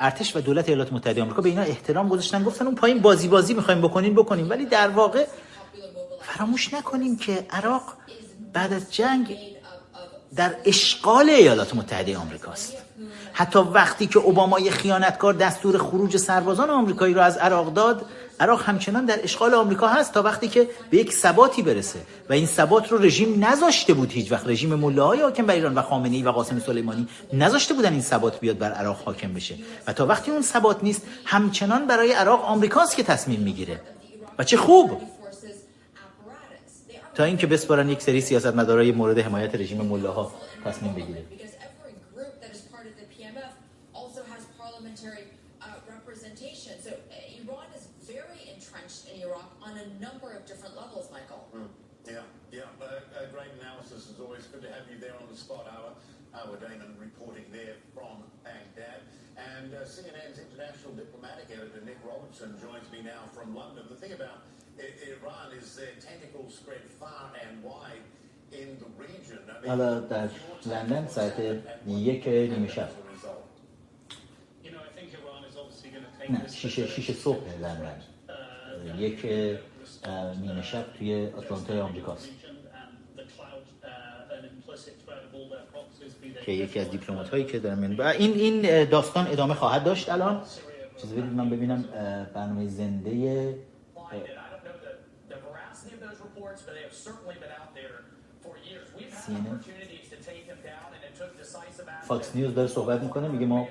[0.00, 3.54] ارتش و دولت ایالات متحده آمریکا به اینا احترام گذاشتن گفتن اون پایین بازی بازی
[3.54, 4.50] می‌خوایم بکنین بکنیم.
[4.50, 5.26] ولی در واقع
[6.20, 7.82] فراموش نکنیم که عراق
[8.52, 9.36] بعد از جنگ
[10.36, 12.76] در اشغال ایالات متحده آمریکاست.
[13.32, 18.06] حتی وقتی که اوبامای خیانتکار دستور خروج سربازان آمریکایی را از عراق داد
[18.40, 21.98] عراق همچنان در اشغال آمریکا هست تا وقتی که به یک ثباتی برسه
[22.28, 24.48] و این ثبات رو رژیم نذاشته بود هیچ وقت.
[24.48, 28.40] رژیم ملاهای حاکم بر ایران و خامنه ای و قاسم سلیمانی نذاشته بودن این ثبات
[28.40, 29.54] بیاد بر عراق حاکم بشه.
[29.86, 33.80] و تا وقتی اون ثبات نیست همچنان برای عراق آمریکاست که تصمیم می‌گیره.
[34.38, 35.00] و چه خوب!
[37.14, 40.32] تا اینکه بسپارن یک سری سیاستمدارای مورد حمایت رژیم ملاها
[40.64, 41.24] تصمیم بگیره.
[47.49, 51.43] Iran is very entrenched in Iraq on a number of different levels, Michael.
[51.55, 51.67] Mm.
[52.05, 52.69] Yeah, yeah.
[52.81, 54.09] Uh, uh, great analysis.
[54.09, 55.89] It's always good to have you there on the spot hour.
[56.33, 59.01] Howard Damon reporting there from Baghdad.
[59.37, 63.83] And uh, CNN's international diplomatic editor Nick Robertson joins me now from London.
[63.89, 64.43] The thing about
[64.79, 68.05] I- Iran is their tentacles spread far and wide
[68.51, 69.39] in the region.
[69.49, 70.29] I mean, حالا در
[70.65, 71.39] لندن ساعت
[71.87, 72.89] یک نیمه شب
[76.30, 78.00] نه شیشه شیشه صبح لندن
[78.98, 79.26] یک
[80.42, 82.28] نیمه شب توی آتلانتا آمریکاست.
[86.44, 90.42] که یکی از دیپلومات هایی که دارم این این این داستان ادامه خواهد داشت الان.
[91.00, 91.84] چیزی بدید من ببینم
[92.34, 93.54] برنامه زنده
[102.02, 103.68] فاکس نیوز داره صحبت می‌کنه میگه ما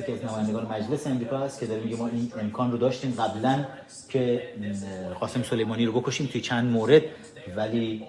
[0.00, 3.64] یکی از نمایندگان مجلس امریکا که داره میگه ما این امکان رو داشتیم قبلا
[4.08, 4.42] که
[5.20, 7.02] قاسم سلیمانی رو بکشیم توی چند مورد
[7.56, 8.04] ولی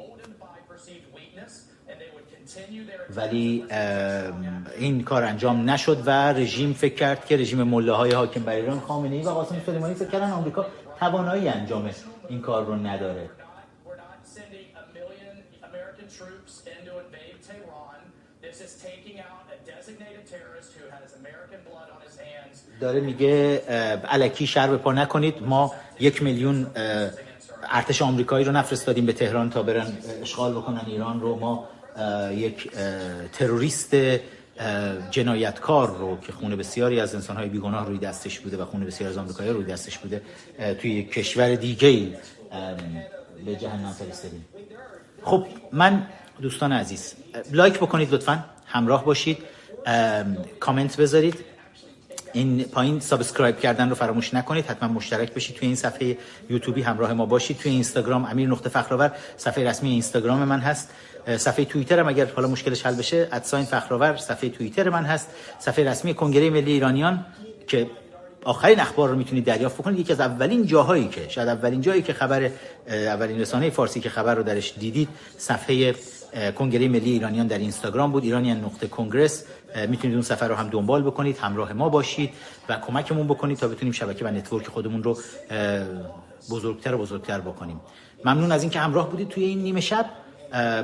[3.15, 3.65] ولی
[4.77, 9.15] این کار انجام نشد و رژیم فکر کرد که رژیم ملاهای حاکم بر ایران خامنه
[9.15, 10.65] ای و قاسم سلیمانی فکر کردن آمریکا
[10.99, 11.89] توانایی انجام
[12.29, 13.29] این کار رو نداره.
[22.81, 25.43] داره میگه اه، الکی شر به پا نکنید.
[25.43, 26.67] ما یک میلیون
[27.69, 31.35] ارتش آمریکایی رو نفرستادیم به تهران تا برن اشغال بکنن ایران رو.
[31.35, 31.69] ما
[32.31, 32.71] یک
[33.33, 33.95] تروریست
[35.11, 39.17] جنایتکار رو که خون بسیاری از انسانهای بیگناه روی دستش بوده و خون بسیاری از
[39.17, 40.21] آمریکایی روی دستش بوده
[40.81, 42.07] توی کشور دیگه
[43.45, 44.45] به جهنم فرستادیم.
[45.23, 46.07] خب من
[46.41, 47.15] دوستان عزیز
[47.51, 49.37] لایک بکنید لطفا همراه باشید.
[50.59, 51.35] کامنت بذارید.
[52.33, 54.65] این پایین subscribe کردن رو فراموش نکنید.
[54.65, 56.17] حتما مشترک بشید توی این صفحه
[56.49, 56.81] یوتیوبی.
[56.81, 57.57] همراه ما باشید.
[57.57, 59.11] توی اینستاگرام امیر نقطه فخرآور.
[59.37, 60.89] صفحه رسمی اینستاگرام من هست.
[61.37, 64.17] صفحه توییتر هم اگر حالا مشکلش حل بشه at sign فخرآور.
[64.17, 65.29] صفحه توییتر من هست.
[65.59, 67.25] صفحه رسمی کنگره ملی ایرانیان
[67.67, 67.89] که
[68.43, 69.99] آخرین اخبار رو می‌تونید دریافت بکنید.
[69.99, 72.49] یکی از اولین جاهایی که شاید اولین جایی که خبر
[72.87, 75.95] اولین رسانه فارسی که خبر رو درش دیدید صفحه
[76.55, 78.23] کنگره ملی ایرانیان در اینستاگرام بود.
[78.23, 79.45] ایرانیان نقطه کنگرس.
[79.89, 82.29] می‌تونید اون صفحه رو هم دنبال بکنید همراه ما باشید
[82.69, 85.17] و کمکمون بکنید تا بتونیم شبکه و نتورک خودمون رو
[86.51, 87.81] بزرگتر و بزرگتر بکنیم.
[88.25, 90.05] ممنون از اینکه همراه بودید توی این نیمه شب.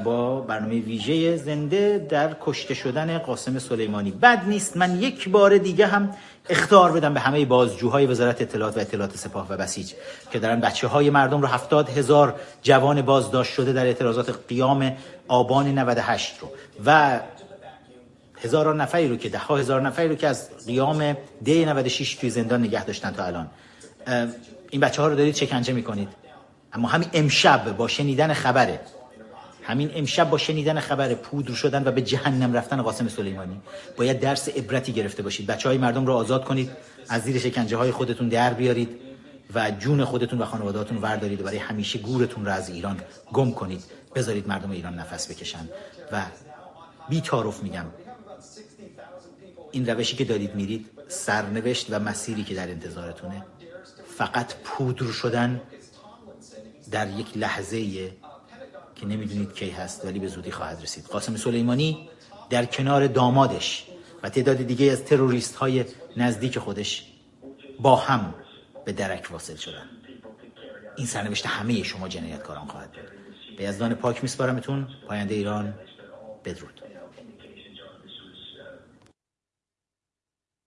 [0.03, 4.11] با برنامه ویژه زنده در کشته شدن قاسم سلیمانی.
[4.11, 6.09] بد نیست من یک بار دیگه هم
[6.49, 9.93] اختار بدم به همه بازجوهای وزارت اطلاعات و اطلاعات سپاه و بسیج
[10.31, 14.93] که دارن بچه های مردم رو هفتاد هزار جوان بازداشت شده در اعتراضات قیام
[15.27, 16.47] آبان 98 رو.
[16.85, 17.19] و
[18.43, 22.29] هزاران نفری رو که ده ها هزار نفری رو که از قیام دی 96 توی
[22.29, 23.49] زندان نگه داشتن تا الان.
[24.69, 26.09] این بچه ها رو دارید شکنجه می‌کنید.
[26.73, 28.79] اما همین امشب با شنیدن خبره
[29.63, 33.61] همین امشب با شنیدن خبر پودر شدن و به جهنم رفتن قاسم سلیمانی
[33.97, 35.47] باید درس عبرتی گرفته باشید.
[35.47, 36.71] بچه های مردم رو آزاد کنید
[37.09, 38.89] از زیر شکنجه های خودتون در بیارید
[39.55, 42.99] و جون خودتون و خانوادهاتون وردارید و برای همیشه گورتون رو از ایران
[43.33, 43.83] گم کنید.
[44.15, 45.69] بذارید مردم ایران نفس بکشن.
[46.11, 46.21] و
[47.09, 47.85] بی تعارف میگم
[49.71, 53.45] این روشی که دارید میرید سرنوشت و مسیری که در انتظارتونه.
[54.17, 55.61] فقط پودر شدن
[56.91, 58.11] در یک لحظه
[58.95, 61.05] که نمی‌دونید کی هست ولی به زودی خواهد رسید.
[61.05, 62.09] قاسم سلیمانی
[62.49, 63.85] در کنار دامادش
[64.23, 65.85] و تعداد دیگه از تروریست های
[66.17, 67.05] نزدیک خودش
[67.79, 68.33] با هم
[68.85, 69.89] به درک واصل شدن.
[70.97, 73.11] این سرنوشت همه شما جنایتکاران خواهد بود.
[73.57, 74.87] به یزدان پاک میسپارمتون.
[75.07, 75.73] پاینده ایران
[76.45, 76.82] بدرود.